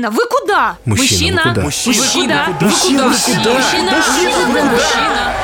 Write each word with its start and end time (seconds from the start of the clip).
Мужчина, 0.00 0.10
вы 0.10 0.26
куда? 0.26 0.78
Мужчина, 0.86 1.42
куда? 1.42 1.62
Мужчина, 1.62 2.46
куда? 2.46 2.66
Мужчина, 2.66 3.12
куда? 3.26 4.64
Мужчина? 4.64 5.34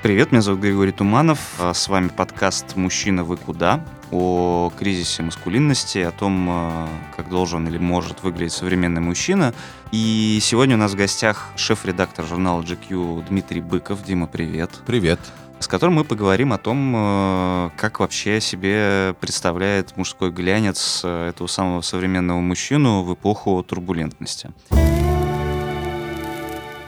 Привет, 0.00 0.30
меня 0.30 0.42
зовут 0.42 0.60
Григорий 0.60 0.92
Туманов. 0.92 1.40
А 1.58 1.74
С 1.74 1.88
вами 1.88 2.06
подкаст 2.06 2.76
«Мужчина, 2.76 3.24
вы 3.24 3.36
куда?» 3.36 3.84
о 4.12 4.70
кризисе 4.78 5.24
маскулинности, 5.24 5.98
о 5.98 6.12
том, 6.12 6.46
э, 6.48 6.86
как 7.16 7.28
должен 7.28 7.66
или 7.66 7.78
может 7.78 8.22
выглядеть 8.22 8.52
современный 8.52 9.00
мужчина. 9.00 9.52
И 9.90 10.38
сегодня 10.40 10.76
у 10.76 10.78
нас 10.78 10.92
в 10.92 10.96
гостях 10.96 11.48
шеф-редактор 11.56 12.24
журнала 12.24 12.62
GQ 12.62 13.26
Дмитрий 13.28 13.60
Быков. 13.60 14.04
Дима, 14.04 14.28
привет. 14.28 14.70
Привет. 14.86 15.18
С 15.58 15.68
которым 15.68 15.94
мы 15.94 16.04
поговорим 16.04 16.52
о 16.52 16.58
том, 16.58 16.94
э, 16.94 17.70
как 17.76 18.00
вообще 18.00 18.40
себе 18.40 19.14
представляет 19.20 19.96
мужской 19.96 20.30
глянец 20.30 21.00
э, 21.02 21.28
этого 21.30 21.46
самого 21.46 21.80
современного 21.80 22.40
мужчину 22.40 23.02
в 23.02 23.14
эпоху 23.14 23.62
турбулентности. 23.62 24.50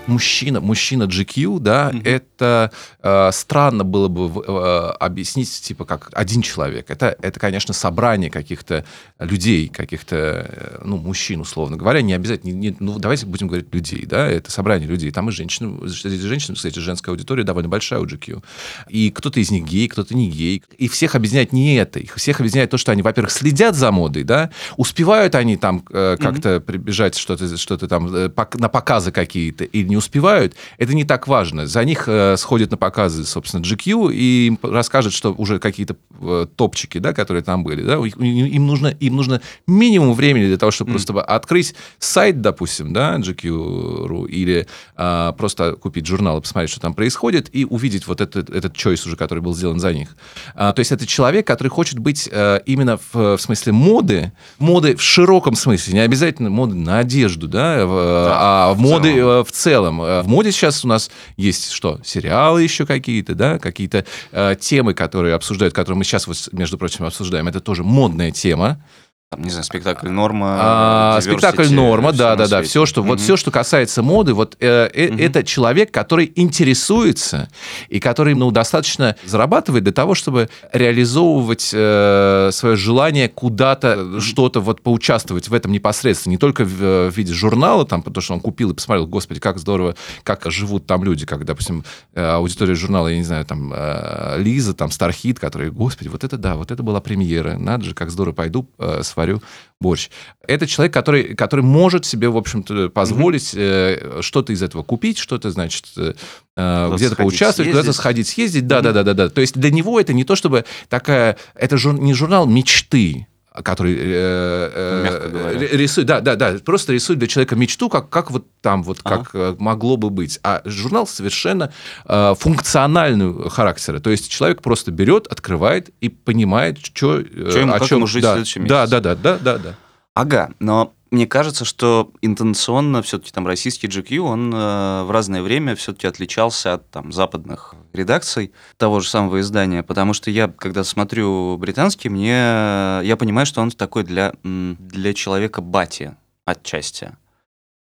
Мужчина, 0.08 0.60
мужчина 0.60 1.02
GQ, 1.04 1.60
да, 1.60 1.90
Мгм. 1.92 2.02
это 2.04 2.72
э, 3.02 3.30
странно 3.32 3.84
было 3.84 4.08
бы 4.08 4.42
э, 4.42 4.90
объяснить, 5.00 5.50
типа, 5.62 5.84
как 5.84 6.08
один 6.14 6.40
человек. 6.40 6.90
Это, 6.90 7.14
это, 7.20 7.38
конечно, 7.38 7.74
собрание 7.74 8.30
каких-то 8.30 8.84
людей, 9.18 9.68
каких-то, 9.68 10.16
э, 10.16 10.80
ну, 10.82 10.96
мужчин, 10.96 11.40
условно 11.42 11.76
говоря, 11.76 12.00
не 12.00 12.14
обязательно, 12.14 12.52
не- 12.52 12.74
ну, 12.80 12.98
давайте 12.98 13.26
будем 13.26 13.48
говорить 13.48 13.66
людей, 13.74 14.06
да, 14.06 14.26
это 14.26 14.50
собрание 14.50 14.88
людей. 14.88 15.10
Там 15.10 15.28
и 15.28 15.32
женщины, 15.32 15.86
среди 15.90 16.18
женщин, 16.26 16.54
кстати, 16.54 16.78
женская 16.78 17.10
аудитория 17.10 17.44
довольно 17.44 17.68
большая 17.68 18.00
у 18.00 18.06
GQ. 18.06 18.42
И 18.88 19.10
кто-то 19.10 19.40
из 19.40 19.50
них 19.50 19.64
гей, 19.66 19.88
кто-то 19.88 20.16
не 20.16 20.30
гей. 20.30 20.62
И 20.78 20.88
всех 20.88 21.16
объединяет 21.16 21.52
не 21.52 21.76
это. 21.76 21.98
Их 22.00 22.14
всех 22.14 22.40
объединяет 22.40 22.70
то, 22.70 22.78
что 22.78 22.92
они, 22.92 23.02
во-первых, 23.02 23.30
следят 23.30 23.74
за 23.76 23.92
модой, 23.92 24.22
да, 24.24 24.50
успевают 24.78 25.34
они 25.34 25.58
там 25.58 25.84
э, 25.90 26.16
как-то 26.18 26.60
прибежать, 26.60 27.14
что-то 27.18 27.54
что 27.58 27.76
там 27.76 28.14
э, 28.14 28.30
на 28.54 28.68
показы 28.70 29.12
какие-то, 29.12 29.64
или 29.64 29.86
не 29.86 29.97
успевают, 29.98 30.54
это 30.78 30.94
не 30.94 31.04
так 31.04 31.28
важно. 31.28 31.66
За 31.66 31.84
них 31.84 32.04
э, 32.06 32.36
сходят 32.36 32.70
на 32.70 32.76
показы, 32.76 33.24
собственно, 33.24 33.62
GQ, 33.62 34.12
и 34.12 34.46
им 34.46 34.58
расскажут, 34.62 35.12
что 35.12 35.32
уже 35.32 35.58
какие-то 35.58 35.96
э, 36.20 36.46
топчики, 36.56 36.98
да, 36.98 37.12
которые 37.12 37.42
там 37.42 37.64
были, 37.64 37.82
да, 37.82 37.96
им, 37.96 38.66
нужно, 38.66 38.88
им 38.88 39.16
нужно 39.16 39.40
минимум 39.66 40.14
времени 40.14 40.46
для 40.46 40.58
того, 40.58 40.70
чтобы 40.70 40.92
просто 40.92 41.20
открыть 41.20 41.74
сайт, 41.98 42.40
допустим, 42.40 42.92
да, 42.92 43.16
GQ.ru, 43.16 44.28
или 44.28 44.66
а, 44.96 45.32
просто 45.32 45.72
купить 45.72 46.06
журнал 46.06 46.38
и 46.38 46.40
посмотреть, 46.40 46.70
что 46.70 46.80
там 46.80 46.94
происходит, 46.94 47.48
и 47.52 47.64
увидеть 47.64 48.06
вот 48.06 48.20
этот, 48.20 48.50
этот 48.50 48.74
choice 48.74 49.06
уже, 49.06 49.16
который 49.16 49.40
был 49.40 49.54
сделан 49.54 49.80
за 49.80 49.92
них. 49.92 50.16
А, 50.54 50.72
то 50.72 50.80
есть 50.80 50.92
это 50.92 51.06
человек, 51.06 51.46
который 51.46 51.68
хочет 51.68 51.98
быть 51.98 52.28
э, 52.30 52.60
именно 52.66 52.98
в, 53.12 53.36
в 53.36 53.38
смысле 53.38 53.72
моды, 53.72 54.32
моды 54.58 54.96
в 54.96 55.02
широком 55.02 55.54
смысле, 55.54 55.94
не 55.94 56.00
обязательно 56.00 56.50
моды 56.50 56.74
на 56.74 56.98
одежду, 56.98 57.48
да, 57.48 57.86
в, 57.86 57.90
а 57.92 58.74
в 58.74 58.80
моды 58.80 59.14
целом. 59.14 59.40
э, 59.40 59.44
в 59.44 59.52
целом. 59.52 59.87
Э, 59.90 60.22
В 60.22 60.28
моде 60.28 60.52
сейчас 60.52 60.84
у 60.84 60.88
нас 60.88 61.10
есть 61.36 61.70
что? 61.70 62.00
Сериалы 62.04 62.62
еще 62.62 62.86
какие-то, 62.86 63.34
да, 63.34 63.58
какие-то 63.58 64.04
э, 64.32 64.56
темы, 64.60 64.94
которые 64.94 65.34
обсуждают, 65.34 65.74
которые 65.74 65.98
мы 65.98 66.04
сейчас, 66.04 66.26
между 66.52 66.78
прочим, 66.78 67.04
обсуждаем. 67.04 67.48
Это 67.48 67.60
тоже 67.60 67.84
модная 67.84 68.30
тема. 68.30 68.82
Там, 69.30 69.42
не 69.42 69.50
знаю, 69.50 69.64
спектакль 69.64 70.08
«Норма», 70.08 70.56
А, 70.58 71.20
спектакль 71.20 71.68
норма, 71.68 72.14
да, 72.14 72.34
да, 72.34 72.48
да. 72.48 72.62
Все, 72.62 72.86
что, 72.86 73.02
вот 73.02 73.16
Мгм. 73.16 73.22
все, 73.22 73.36
что 73.36 73.50
касается 73.50 74.02
моды, 74.02 74.32
вот 74.32 74.56
э, 74.58 74.88
э, 74.94 75.08
Мгм. 75.08 75.18
это 75.20 75.44
человек, 75.44 75.90
который 75.90 76.32
интересуется 76.34 77.50
и 77.90 78.00
который, 78.00 78.32
ну, 78.34 78.50
достаточно 78.50 79.16
зарабатывает 79.26 79.84
для 79.84 79.92
того, 79.92 80.14
чтобы 80.14 80.48
реализовывать 80.72 81.70
э, 81.74 82.48
свое 82.52 82.76
желание 82.76 83.28
куда-то 83.28 84.18
что-то 84.18 84.60
вот 84.62 84.80
поучаствовать 84.80 85.48
в 85.48 85.52
этом 85.52 85.72
непосредственно, 85.72 86.30
не 86.32 86.38
только 86.38 86.64
в, 86.64 86.82
э, 86.82 87.10
в 87.10 87.16
виде 87.18 87.34
журнала, 87.34 87.84
там, 87.84 88.02
потому 88.02 88.22
что 88.22 88.32
он 88.32 88.40
купил 88.40 88.70
и 88.70 88.74
посмотрел, 88.74 89.06
господи, 89.06 89.40
как 89.40 89.58
здорово, 89.58 89.94
как 90.22 90.50
живут 90.50 90.86
там 90.86 91.04
люди, 91.04 91.26
как, 91.26 91.44
допустим, 91.44 91.84
э, 92.14 92.24
аудитория 92.24 92.74
журнала, 92.74 93.08
я 93.08 93.18
не 93.18 93.24
знаю, 93.24 93.44
там 93.44 93.74
э, 93.76 94.36
Лиза, 94.38 94.72
там 94.72 94.90
Стархит, 94.90 95.38
которые, 95.38 95.70
господи, 95.70 96.08
вот 96.08 96.24
это 96.24 96.38
да, 96.38 96.56
вот 96.56 96.70
это 96.70 96.82
была 96.82 97.02
премьера, 97.02 97.58
надо 97.58 97.84
же, 97.84 97.94
как 97.94 98.10
здорово, 98.10 98.32
пойду 98.34 98.66
э, 98.78 99.02
сварю 99.18 99.42
борщ. 99.80 100.10
Это 100.46 100.66
человек, 100.66 100.94
который, 100.94 101.34
который 101.34 101.64
может 101.64 102.04
себе, 102.04 102.28
в 102.28 102.36
общем-то, 102.36 102.88
позволить 102.88 103.52
э, 103.54 104.20
что-то 104.22 104.52
из 104.52 104.62
этого 104.62 104.82
купить, 104.82 105.18
что-то, 105.18 105.50
значит, 105.50 105.86
э, 105.96 106.14
э, 106.56 106.90
где-то 106.94 107.14
сходить, 107.14 107.16
поучаствовать, 107.16 107.70
куда-то 107.70 107.84
съездить. 107.84 108.00
сходить, 108.00 108.28
съездить. 108.28 108.66
Да, 108.66 108.80
да, 108.80 108.92
да, 108.92 109.02
да, 109.02 109.14
да. 109.14 109.28
То 109.28 109.40
есть 109.40 109.54
для 109.58 109.70
него 109.70 110.00
это 110.00 110.12
не 110.12 110.24
то, 110.24 110.36
чтобы 110.36 110.64
такая... 110.88 111.36
Это 111.54 111.76
жур- 111.76 111.98
не 111.98 112.14
журнал 112.14 112.46
мечты, 112.46 113.26
который 113.62 113.94
э, 113.96 114.00
э, 114.02 115.66
рисует, 115.72 116.06
да, 116.06 116.20
да, 116.20 116.36
да, 116.36 116.56
просто 116.64 116.92
рисует 116.92 117.18
для 117.18 117.28
человека 117.28 117.56
мечту, 117.56 117.88
как, 117.88 118.08
как 118.08 118.30
вот 118.30 118.46
там 118.60 118.82
вот, 118.82 119.00
Ага. 119.04 119.18
как 119.18 119.30
э, 119.34 119.56
могло 119.58 119.96
бы 119.96 120.10
быть. 120.10 120.38
А 120.42 120.62
журнал 120.64 121.06
совершенно 121.06 121.72
э, 122.04 122.34
функционального 122.38 123.50
характера. 123.50 124.00
То 124.00 124.10
есть 124.10 124.30
человек 124.30 124.62
просто 124.62 124.90
берет, 124.90 125.26
открывает 125.26 125.90
и 126.00 126.08
понимает, 126.08 126.78
что, 126.78 127.22
Чё 127.22 127.60
ему, 127.60 127.72
как 127.72 127.90
ему 127.90 128.06
жить 128.06 128.22
в 128.22 128.26
да, 128.26 128.32
следующем 128.34 128.66
да, 128.66 128.82
месяце. 128.82 128.90
да, 128.90 129.00
да, 129.00 129.14
да, 129.14 129.38
да, 129.38 129.58
да. 129.58 129.74
Ага, 130.14 130.50
но 130.58 130.94
мне 131.10 131.26
кажется, 131.26 131.64
что 131.64 132.12
интенционно 132.22 133.02
все-таки 133.02 133.32
там 133.32 133.46
российский 133.46 133.86
GQ, 133.86 134.18
он 134.18 134.52
э, 134.54 135.02
в 135.04 135.10
разное 135.10 135.42
время 135.42 135.74
все-таки 135.74 136.06
отличался 136.06 136.74
от 136.74 136.90
там 136.90 137.12
западных 137.12 137.74
редакций 137.92 138.52
того 138.76 139.00
же 139.00 139.08
самого 139.08 139.40
издания, 139.40 139.82
потому 139.82 140.12
что 140.14 140.30
я, 140.30 140.48
когда 140.48 140.84
смотрю 140.84 141.56
британский, 141.56 142.08
мне 142.08 142.28
я 142.28 143.16
понимаю, 143.18 143.46
что 143.46 143.60
он 143.60 143.70
такой 143.70 144.04
для, 144.04 144.34
для 144.42 145.14
человека 145.14 145.60
бати 145.60 146.16
отчасти. 146.44 147.16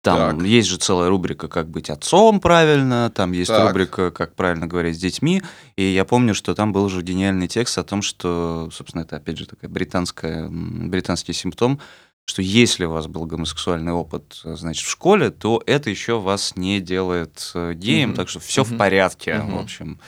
Там 0.04 0.40
Так. 0.40 0.48
есть 0.48 0.68
же 0.68 0.78
целая 0.78 1.10
рубрика 1.10 1.48
«Как 1.48 1.70
быть 1.70 1.92
отцом 1.92 2.40
правильно», 2.40 3.12
там 3.14 3.34
есть 3.34 3.52
Так. 3.52 3.68
рубрика 3.68 4.10
«Как 4.10 4.36
правильно 4.36 4.66
говорить 4.66 4.96
с 4.96 5.00
детьми», 5.00 5.44
и 5.76 5.84
я 5.84 6.06
помню, 6.06 6.34
что 6.34 6.56
там 6.56 6.74
был 6.74 6.90
же 6.90 7.04
гениальный 7.04 7.48
текст 7.48 7.78
о 7.78 7.84
том, 7.84 8.02
что, 8.02 8.70
собственно, 8.72 9.04
это, 9.04 9.18
опять 9.18 9.38
же, 9.38 9.46
такая 9.46 9.70
британская, 9.70 10.50
британский 10.50 11.34
симптом, 11.34 11.80
что 12.26 12.42
если 12.42 12.86
у 12.86 12.92
вас 12.92 13.08
был 13.08 13.26
гомосексуальный 13.26 13.92
опыт, 13.92 14.42
э, 14.44 14.56
значит, 14.56 14.86
в 14.86 14.90
школе, 14.90 15.32
то 15.32 15.62
это 15.66 15.90
еще 15.90 16.20
вас 16.20 16.56
не 16.56 16.80
делает 16.80 17.52
э, 17.56 17.74
геем, 17.74 18.10
Мгм. 18.10 18.16
так 18.18 18.30
что 18.30 18.40
все 18.40 18.64
в 18.64 18.70
Мгм. 18.72 18.78
порядке, 18.78 19.36
Мгм. 19.36 19.56
в 19.58 19.60
общем, 19.60 20.00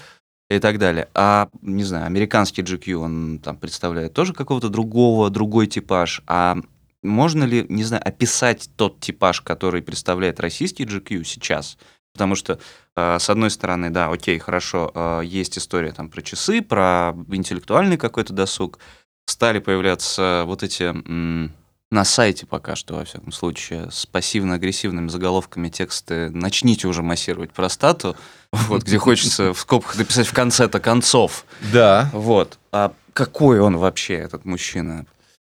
и 0.50 0.59
так 0.59 0.78
далее. 0.78 1.09
А, 1.16 1.50
не 1.62 1.84
знаю, 1.84 2.06
американский 2.06 2.62
GQ, 2.62 2.94
он 2.94 3.40
там 3.40 3.57
представляет 3.57 4.13
тоже 4.13 4.34
какого-то 4.34 4.69
другого, 4.69 5.29
другой 5.29 5.68
типаж, 5.68 6.22
а 6.28 6.57
можно 7.02 7.44
ли, 7.44 7.66
не 7.68 7.84
знаю, 7.84 8.02
описать 8.07 8.69
тот 8.78 9.00
типаж, 9.00 9.41
который 9.41 9.81
представляет 9.81 10.40
российский 10.40 10.85
GQ 10.85 11.23
сейчас? 11.23 11.78
Потому 12.13 12.35
что, 12.35 12.59
э, 12.96 13.18
с 13.19 13.29
одной 13.29 13.50
стороны, 13.50 13.90
да, 13.90 14.09
окей, 14.09 14.38
хорошо, 14.38 14.91
э, 14.94 15.22
есть 15.25 15.57
история 15.57 15.91
там 15.91 16.09
про 16.09 16.22
часы, 16.22 16.62
про 16.62 17.13
интеллектуальный 17.31 17.97
какой-то 17.97 18.31
досуг. 18.34 18.78
Стали 19.25 19.59
появляться 19.59 20.44
вот 20.46 20.62
эти 20.63 20.84
м, 20.84 21.52
на 21.94 22.04
сайте 22.04 22.46
пока 22.46 22.76
что, 22.76 22.96
во 22.96 23.06
всяком 23.06 23.31
случае, 23.31 23.90
с 23.92 24.06
пассивно-агрессивными 24.06 25.08
заголовками 25.08 25.70
тексты 25.70 26.30
«Начните 26.31 26.88
уже 26.88 27.04
массировать 27.04 27.52
простату», 27.52 28.18
вот, 28.52 28.84
где 28.84 28.98
хочется 28.98 29.54
в 29.54 29.59
скобках 29.59 29.98
написать 29.98 30.28
в 30.28 30.34
конце-то 30.34 30.80
концов. 30.80 31.46
Да. 31.72 32.09
Вот. 32.12 32.58
А 32.72 32.94
какой 33.14 33.59
он 33.59 33.78
вообще, 33.78 34.16
этот 34.16 34.44
мужчина? 34.44 35.06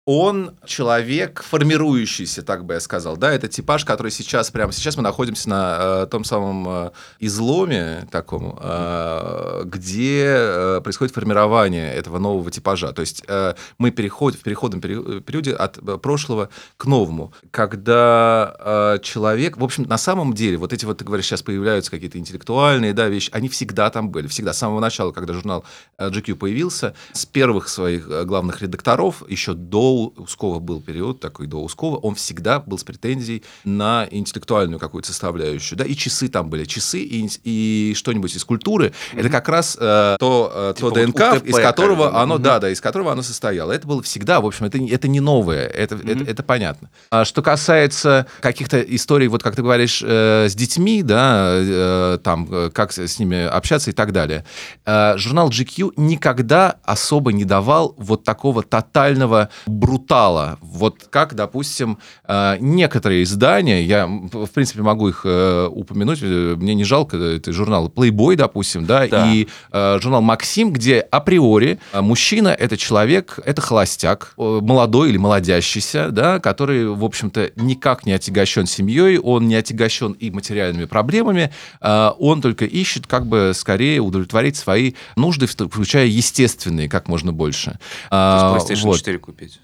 Он 0.06 0.58
человек 0.66 1.42
формирующийся, 1.44 2.44
так 2.44 2.66
бы 2.66 2.74
я 2.74 2.82
сказал. 2.82 3.16
Да, 3.16 3.32
это 3.32 3.48
типаж, 3.48 3.86
который 3.86 4.12
сейчас, 4.12 4.52
прямо 4.52 4.74
сейчас 4.74 4.98
мы 4.98 5.04
находимся 5.04 5.48
на 5.48 5.78
э, 5.80 6.08
том 6.08 6.26
самом 6.26 6.68
э, 6.68 6.92
изломе 7.20 8.06
таком, 8.12 8.60
э, 8.62 9.62
где 9.64 10.26
э, 10.26 10.82
происходит 10.84 11.14
формирование 11.16 11.94
этого 11.94 12.20
нового 12.20 12.52
типажа. 12.52 12.92
То 12.92 13.00
есть 13.00 13.24
э, 13.30 13.54
мы 13.78 13.92
переходим 13.92 14.40
в 14.40 14.44
переходном 14.44 14.82
перио- 14.82 15.22
периоде 15.22 15.54
от 15.54 15.78
э, 15.78 15.98
прошлого 15.98 16.50
к 16.76 16.86
новому, 16.86 17.34
когда 17.52 18.58
э, 18.60 19.00
человек, 19.04 19.56
в 19.56 19.64
общем, 19.64 19.84
на 19.84 19.98
самом 19.98 20.34
деле, 20.34 20.58
вот 20.58 20.74
эти 20.74 20.84
вот, 20.84 20.98
ты 20.98 21.06
говоришь, 21.06 21.28
сейчас 21.28 21.44
появляются 21.44 21.92
какие-то 21.92 22.18
интеллектуальные 22.18 22.92
да, 22.92 23.08
вещи, 23.08 23.30
они 23.32 23.48
всегда 23.48 23.90
там 23.90 24.10
были, 24.10 24.28
всегда, 24.28 24.52
с 24.52 24.58
самого 24.58 24.82
начала, 24.82 25.14
когда 25.14 25.32
журнал 25.32 25.64
э, 25.98 26.10
GQ 26.10 26.36
появился, 26.36 26.94
с 27.14 27.26
первых 27.26 27.70
своих 27.70 28.10
э, 28.10 28.26
главных 28.26 28.62
редакторов, 28.62 29.24
еще 29.30 29.54
до 29.54 29.93
Ускова 30.18 30.60
был 30.60 30.82
период 30.82 31.20
такой, 31.20 31.48
до 31.48 31.58
Ускова, 31.64 31.98
он 31.98 32.16
всегда 32.16 32.60
был 32.60 32.78
с 32.78 32.84
претензией 32.84 33.44
на 33.64 34.08
интеллектуальную 34.12 34.80
какую-то 34.80 35.08
составляющую, 35.10 35.78
да, 35.78 35.86
и 35.86 35.96
часы 35.96 36.28
там 36.28 36.50
были, 36.50 36.66
часы 36.66 37.00
и, 37.00 37.30
и 37.44 37.94
что-нибудь 37.96 38.36
из 38.36 38.44
культуры, 38.44 38.94
это 39.14 39.30
как 39.30 39.48
раз 39.50 39.78
э, 39.80 40.16
то, 40.20 40.52
э, 40.54 40.74
Типа 40.76 40.90
то 40.90 40.96
вот 40.96 41.06
ДНК, 41.06 41.34
УТП 41.38 41.48
из 41.48 41.56
которого 41.58 42.06
как 42.10 42.16
оно, 42.22 42.36
Мгм. 42.36 42.44
да, 42.44 42.60
да, 42.60 42.70
из 42.70 42.82
которого 42.82 43.12
оно 43.12 43.22
состояло. 43.22 43.72
Это 43.72 43.88
было 43.88 44.02
всегда, 44.02 44.42
в 44.42 44.46
общем, 44.46 44.66
это, 44.66 44.80
не- 44.80 44.90
это 44.90 45.08
не 45.08 45.20
новое, 45.20 45.66
это, 45.68 45.96
это, 45.96 46.06
Мгм. 46.20 46.26
это 46.28 46.44
понятно. 46.44 46.90
А 47.10 47.26
что 47.26 47.42
касается 47.42 48.26
каких-то 48.42 48.82
историй, 48.82 49.28
вот 49.28 49.44
как 49.44 49.56
ты 49.56 49.62
говоришь, 49.62 50.04
э, 50.06 50.48
с 50.50 50.56
детьми, 50.56 51.04
да, 51.04 51.50
э, 51.54 52.18
там, 52.24 52.48
э, 52.52 52.70
как 52.74 52.92
с 52.92 53.04
с 53.04 53.20
ними 53.20 53.44
общаться 53.46 53.92
и 53.92 53.94
так 53.94 54.12
далее, 54.12 54.44
э, 54.86 55.18
журнал 55.18 55.50
GQ 55.50 55.94
никогда 55.98 56.78
особо 56.84 57.32
не 57.34 57.44
давал 57.46 57.94
вот 57.98 58.24
такого 58.24 58.64
тотального 58.64 59.50
брутала. 59.84 60.58
Вот 60.62 61.08
как, 61.10 61.36
допустим, 61.36 61.98
э, 62.26 62.56
некоторые 62.60 63.24
издания, 63.24 63.84
я, 63.84 64.08
в 64.08 64.48
принципе, 64.48 64.82
могу 64.82 65.10
их 65.10 65.22
э, 65.26 65.68
упомянуть, 65.70 66.20
э, 66.22 66.56
мне 66.58 66.74
не 66.74 66.86
жалко, 66.86 67.18
это 67.18 67.52
журналы 67.52 67.90
Playboy, 67.90 68.36
допустим, 68.36 68.86
да, 68.86 69.08
Да. 69.08 69.32
и 69.32 69.48
журнал 69.72 70.22
Максим, 70.22 70.72
где 70.72 71.00
априори 71.00 71.80
мужчина— 71.94 72.48
это 72.60 72.78
человек, 72.78 73.40
это 73.44 73.62
холостяк, 73.62 74.34
молодой 74.38 75.10
или 75.10 75.18
молодящийся, 75.18 76.10
да, 76.12 76.40
который, 76.40 76.88
в 76.88 77.04
общем-то, 77.04 77.52
никак 77.58 78.06
не 78.06 78.14
отягощен 78.14 78.66
семьей, 78.66 79.18
он 79.20 79.48
не 79.48 79.56
отягощен 79.56 80.14
и 80.14 80.32
материальными 80.32 80.86
проблемами, 80.86 81.52
он 81.82 82.42
только 82.42 82.66
ищет 82.66 83.08
как 83.08 83.26
бы 83.26 83.52
скорее 83.54 84.00
удовлетворить 84.00 84.56
свои 84.56 84.94
нужды, 85.16 85.48
включая 85.48 86.06
естественные, 86.06 86.88
как 86.88 87.08
можно 87.08 87.34
больше. 87.34 87.72
То 87.72 87.78
А, 88.12 88.56
есть 88.56 88.70
PlayStation 88.72 88.86
вот. 88.86 88.98
4 88.98 89.20
купить. 89.20 89.60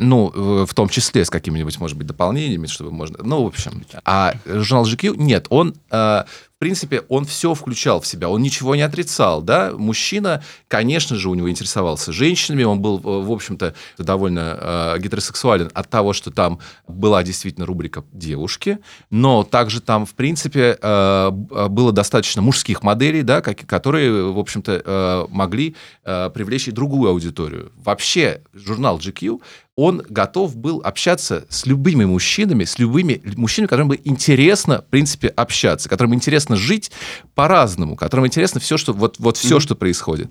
Ну, 0.00 0.32
э, 0.34 0.66
в 0.66 0.74
том 0.74 0.88
числе 0.88 1.24
с 1.24 1.30
какими-нибудь, 1.30 1.78
может 1.80 1.96
быть, 1.96 2.06
дополнениями, 2.06 2.66
чтобы 2.66 2.92
можно... 2.92 3.18
Ну, 3.22 3.44
в 3.44 3.46
общем. 3.46 3.84
А 4.04 4.34
журнал 4.46 4.84
GQ, 4.86 5.16
нет, 5.16 5.46
он, 5.50 5.74
э, 5.90 6.24
в 6.56 6.58
принципе, 6.58 7.02
он 7.10 7.26
все 7.26 7.52
включал 7.52 8.00
в 8.00 8.06
себя, 8.06 8.30
он 8.30 8.40
ничего 8.40 8.74
не 8.74 8.80
отрицал, 8.80 9.42
да. 9.42 9.72
Мужчина, 9.76 10.42
конечно 10.68 11.14
же, 11.14 11.28
у 11.28 11.34
него 11.34 11.50
интересовался 11.50 12.12
женщинами, 12.12 12.62
он 12.64 12.80
был, 12.80 12.96
э, 12.98 13.02
в 13.26 13.30
общем-то, 13.30 13.74
довольно 13.98 14.94
э, 14.96 14.98
гетеросексуален 15.00 15.70
от 15.74 15.90
того, 15.90 16.14
что 16.14 16.30
там 16.30 16.58
была 16.88 17.22
действительно 17.22 17.66
рубрика 17.66 18.04
«девушки», 18.10 18.78
но 19.10 19.44
также 19.44 19.82
там, 19.82 20.06
в 20.06 20.14
принципе, 20.14 20.78
э, 20.80 21.30
б- 21.30 21.68
было 21.68 21.92
достаточно 21.92 22.40
мужских 22.40 22.82
моделей, 22.82 23.22
да, 23.22 23.42
как- 23.42 23.66
которые, 23.66 24.32
в 24.32 24.38
общем-то, 24.38 24.82
э, 24.82 25.26
могли 25.28 25.76
э, 26.04 26.30
привлечь 26.32 26.68
и 26.68 26.70
другую 26.70 27.10
аудиторию. 27.10 27.70
Вообще, 27.76 28.40
журнал 28.54 28.98
GQ 28.98 29.42
он 29.76 30.02
готов 30.08 30.56
был 30.56 30.80
общаться 30.82 31.44
с 31.50 31.66
любыми 31.66 32.06
мужчинами, 32.06 32.64
с 32.64 32.78
любыми 32.78 33.20
мужчинами, 33.36 33.68
которым 33.68 33.88
бы 33.88 34.00
интересно, 34.04 34.80
в 34.80 34.86
принципе, 34.86 35.28
общаться, 35.28 35.88
которым 35.90 36.14
интересно 36.14 36.56
жить 36.56 36.90
по-разному, 37.34 37.94
которым 37.94 38.26
интересно 38.26 38.58
все, 38.58 38.78
что 38.78 38.94
вот, 38.94 39.16
вот 39.18 39.36
все, 39.36 39.56
Мгм. 39.56 39.60
что 39.60 39.74
происходит. 39.74 40.30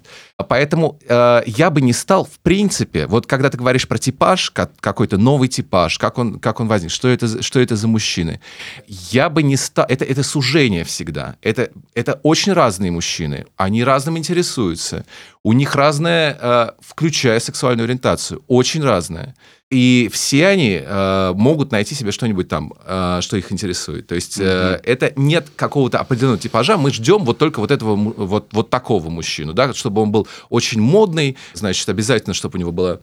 Поэтому 0.50 1.00
э, 1.08 1.44
я 1.46 1.70
бы 1.70 1.82
не 1.82 1.94
стал, 1.94 2.26
в 2.26 2.40
принципе, 2.40 3.06
вот 3.06 3.28
когда 3.28 3.52
ты 3.52 3.58
говоришь 3.58 3.88
про 3.88 4.00
типаж, 4.00 4.50
ка- 4.50 4.72
какой-то 4.80 5.18
новый 5.20 5.48
типаж, 5.48 6.00
как 6.00 6.18
он, 6.18 6.40
как 6.40 6.60
он 6.60 6.68
возник, 6.68 6.90
что 6.90 7.08
это, 7.08 7.44
что 7.44 7.60
это 7.60 7.76
за 7.76 7.88
мужчины, 7.88 8.42
я 8.88 9.30
бы 9.30 9.44
не 9.44 9.58
стал... 9.58 9.86
Это, 9.88 10.06
это 10.06 10.24
сужение 10.24 10.84
всегда. 10.84 11.36
Это, 11.44 11.70
это 11.94 12.20
очень 12.24 12.54
разные 12.54 12.90
мужчины. 12.90 13.46
Они 13.58 13.84
разным 13.84 14.18
интересуются. 14.18 15.06
У 15.46 15.54
них 15.54 15.76
разная, 15.76 16.36
э, 16.42 16.70
включая 16.80 17.40
сексуальную 17.40 17.86
ориентацию, 17.86 18.44
очень 18.48 18.84
разная. 18.84 19.36
И 19.70 20.10
все 20.12 20.48
они 20.48 20.82
э, 20.84 21.34
могут 21.36 21.72
найти 21.72 21.94
себе 21.94 22.12
что-нибудь 22.12 22.48
там, 22.48 22.74
э, 22.84 23.20
что 23.22 23.38
их 23.38 23.52
интересует. 23.52 24.08
То 24.08 24.16
есть 24.16 24.40
э, 24.40 24.80
это 24.84 25.14
нет 25.16 25.46
какого-то 25.56 26.00
определенного 26.00 26.40
типажа. 26.40 26.78
Мы 26.78 26.90
ждем 26.90 27.24
вот 27.26 27.38
только 27.38 27.60
вот 27.60 27.70
этого, 27.70 27.96
вот, 27.96 28.48
вот 28.54 28.72
такого 28.72 29.12
мужчину, 29.12 29.54
да, 29.54 29.72
чтобы 29.76 30.02
он 30.02 30.12
был 30.12 30.28
очень 30.50 30.82
модный, 30.82 31.38
значит, 31.54 31.88
обязательно, 31.90 32.34
чтобы 32.34 32.58
у 32.58 32.60
него 32.60 32.72
была 32.72 33.02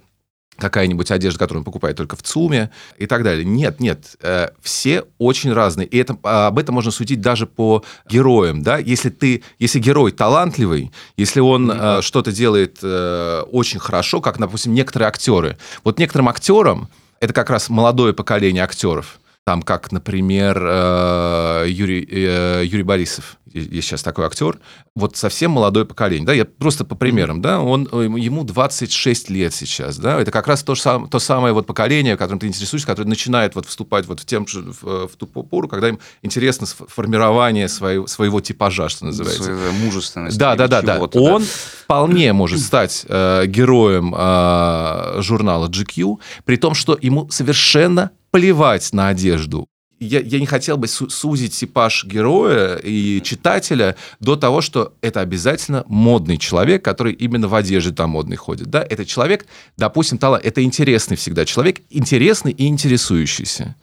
какая-нибудь 0.58 1.10
одежда, 1.10 1.38
которую 1.38 1.60
он 1.60 1.64
покупает 1.64 1.96
только 1.96 2.16
в 2.16 2.22
ЦУМе 2.22 2.70
и 2.98 3.06
так 3.06 3.24
далее. 3.24 3.44
Нет, 3.44 3.80
нет, 3.80 4.16
э, 4.20 4.48
все 4.60 5.04
очень 5.18 5.52
разные. 5.52 5.86
И 5.86 5.98
это, 5.98 6.16
а, 6.22 6.48
об 6.48 6.58
этом 6.58 6.74
можно 6.74 6.90
судить 6.90 7.20
даже 7.20 7.46
по 7.46 7.82
героям, 8.08 8.62
да. 8.62 8.78
Если 8.78 9.10
ты, 9.10 9.42
если 9.58 9.78
герой 9.78 10.12
талантливый, 10.12 10.92
если 11.16 11.40
он 11.40 11.70
э, 11.70 12.02
что-то 12.02 12.32
делает 12.32 12.78
э, 12.82 13.42
очень 13.50 13.80
хорошо, 13.80 14.20
как, 14.20 14.38
допустим, 14.38 14.74
некоторые 14.74 15.08
актеры. 15.08 15.56
Вот 15.84 15.98
некоторым 15.98 16.28
актерам 16.28 16.88
это 17.20 17.32
как 17.32 17.50
раз 17.50 17.68
молодое 17.68 18.12
поколение 18.12 18.64
актеров. 18.64 19.20
Там, 19.44 19.62
как, 19.62 19.90
например, 19.90 20.56
э, 20.64 21.64
Юрий, 21.68 22.06
э, 22.08 22.62
Юрий 22.64 22.84
Борисов, 22.84 23.38
есть 23.52 23.88
сейчас 23.88 24.04
такой 24.04 24.26
актер, 24.26 24.60
вот 24.94 25.16
совсем 25.16 25.50
молодое 25.50 25.84
поколение, 25.84 26.24
да, 26.24 26.32
я 26.32 26.44
просто 26.44 26.84
по 26.84 26.94
примерам, 26.94 27.42
да, 27.42 27.60
он, 27.60 27.88
э, 27.90 28.04
ему 28.04 28.44
26 28.44 29.30
лет 29.30 29.52
сейчас, 29.52 29.98
да, 29.98 30.20
это 30.20 30.30
как 30.30 30.46
раз 30.46 30.62
то, 30.62 30.76
же 30.76 30.82
сам- 30.82 31.08
то 31.08 31.18
самое 31.18 31.52
вот 31.52 31.66
поколение, 31.66 32.16
которым 32.16 32.38
ты 32.38 32.46
интересуешься, 32.46 32.86
которое 32.86 33.08
начинает 33.08 33.56
вот 33.56 33.66
вступать 33.66 34.06
вот 34.06 34.20
в, 34.20 34.26
тем, 34.26 34.46
в, 34.46 35.08
в 35.08 35.16
ту 35.16 35.26
пору, 35.26 35.66
когда 35.66 35.88
им 35.88 35.98
интересно 36.22 36.68
формирование 36.68 37.66
своего, 37.66 38.06
своего 38.06 38.40
типажа, 38.40 38.88
что 38.88 39.06
называется. 39.06 39.42
Своей 39.42 39.72
мужественности. 39.72 40.38
Да, 40.38 40.54
да, 40.54 40.68
да, 40.68 40.82
да. 40.82 41.00
Он 41.00 41.42
вполне 41.42 42.32
может 42.32 42.60
стать 42.60 43.04
э, 43.08 43.46
героем 43.46 44.14
э, 44.16 45.20
журнала 45.20 45.66
GQ, 45.66 46.18
при 46.44 46.56
том, 46.56 46.74
что 46.74 46.96
ему 47.00 47.28
совершенно 47.28 48.12
плевать 48.32 48.92
на 48.92 49.08
одежду. 49.08 49.68
Я, 50.00 50.18
я 50.18 50.40
не 50.40 50.46
хотел 50.46 50.76
бы 50.78 50.88
су- 50.88 51.10
сузить 51.10 51.54
типаж 51.54 52.04
героя 52.04 52.74
и 52.74 53.22
читателя 53.22 53.94
до 54.18 54.34
того, 54.34 54.60
что 54.60 54.94
это 55.00 55.20
обязательно 55.20 55.84
модный 55.86 56.38
человек, 56.38 56.84
который 56.84 57.12
именно 57.12 57.46
в 57.46 57.54
одежде 57.54 57.92
там 57.92 58.10
модный 58.10 58.34
ходит. 58.34 58.66
Да? 58.66 58.82
Это 58.82 59.04
человек, 59.04 59.46
допустим, 59.76 60.18
талант, 60.18 60.44
это 60.44 60.60
интересный 60.64 61.16
всегда 61.16 61.44
человек, 61.44 61.82
интересный 61.90 62.50
и 62.50 62.66
интересующийся. 62.66 63.76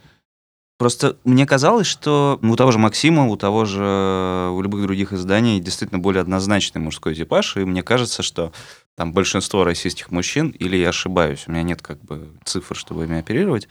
Просто 0.78 1.18
мне 1.26 1.46
казалось, 1.46 1.88
что 1.88 2.40
у 2.42 2.56
того 2.56 2.72
же 2.72 2.80
Максима, 2.80 3.28
у 3.28 3.36
того 3.38 3.66
же, 3.66 3.82
э, 3.82 4.50
у 4.50 4.62
любых 4.62 4.82
других 4.82 5.12
изданий 5.12 5.60
действительно 5.60 6.00
более 6.00 6.22
однозначный 6.22 6.82
мужской 6.82 7.16
типаж, 7.16 7.58
и 7.58 7.66
мне 7.66 7.84
кажется, 7.84 8.24
что 8.24 8.54
там 8.96 9.12
большинство 9.12 9.66
российских 9.66 10.10
мужчин, 10.10 10.50
или 10.50 10.78
я 10.78 10.90
ошибаюсь, 10.90 11.44
у 11.48 11.52
меня 11.52 11.64
нет 11.64 11.82
как 11.82 12.02
бы 12.02 12.30
цифр, 12.46 12.78
чтобы 12.78 13.04
ими 13.04 13.20
оперировать, 13.20 13.68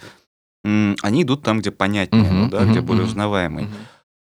они 1.02 1.22
идут 1.22 1.42
там, 1.42 1.60
где 1.60 1.70
понятнее, 1.70 2.30
ну 2.30 2.48
да, 2.48 2.64
где 2.64 2.80
мгм, 2.80 2.86
более 2.86 3.02
мгм. 3.02 3.10
узнаваемый. 3.10 3.68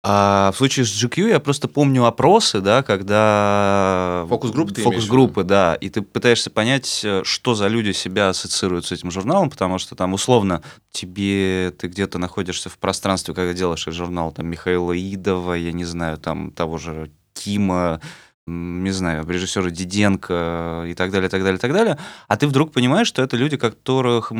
А 0.07 0.51
в 0.51 0.57
случае 0.57 0.85
с 0.85 1.03
GQ 1.03 1.29
я 1.29 1.39
просто 1.39 1.67
помню 1.67 2.05
опросы, 2.05 2.61
да, 2.61 2.83
когда... 2.83 4.27
Фокус-группы 4.29 4.79
Фокус-группы, 4.79 5.43
да. 5.43 5.73
И 5.73 5.89
ты 5.89 6.03
пытаешься 6.03 6.51
понять, 6.51 7.01
э, 7.03 7.23
что 7.23 7.55
за 7.55 7.65
люди 7.65 7.91
себя 7.91 8.29
ассоциируют 8.29 8.85
с 8.85 8.91
этим 8.91 9.09
журналом, 9.09 9.49
потому 9.49 9.79
что 9.79 9.95
там 9.95 10.13
условно 10.13 10.61
тебе 10.91 11.73
ты 11.75 11.87
где-то 11.87 12.19
находишься 12.19 12.69
в 12.69 12.77
пространстве, 12.77 13.33
когда 13.33 13.53
делаешь 13.53 13.83
журнал, 13.87 14.31
там 14.31 14.45
Михаила 14.45 14.95
Идова, 14.95 15.53
я 15.53 15.71
не 15.71 15.85
знаю, 15.85 16.19
там 16.19 16.51
того 16.51 16.77
же 16.77 17.09
Кима, 17.33 17.99
не 18.47 18.91
знаю, 18.91 19.27
режиссера 19.27 19.69
Диденко 19.69 20.85
и 20.87 20.93
так 20.93 21.11
далее, 21.11 21.29
так 21.29 21.41
далее, 21.41 21.57
так 21.57 21.73
далее, 21.73 21.97
а 22.27 22.37
ты 22.37 22.47
вдруг 22.47 22.71
понимаешь, 22.71 23.07
что 23.07 23.23
это 23.23 23.37
люди, 23.37 23.57
которых, 23.57 24.31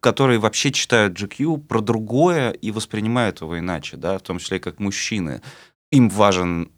которые 0.00 0.38
вообще 0.38 0.72
читают 0.72 1.20
GQ 1.20 1.58
про 1.66 1.80
другое 1.80 2.50
и 2.50 2.70
воспринимают 2.70 3.42
его 3.42 3.58
иначе, 3.58 3.96
да, 3.96 4.18
в 4.18 4.22
том 4.22 4.38
числе 4.38 4.56
и 4.56 4.60
как 4.60 4.78
мужчины. 4.80 5.42
Им 5.90 6.08
важен 6.08 6.70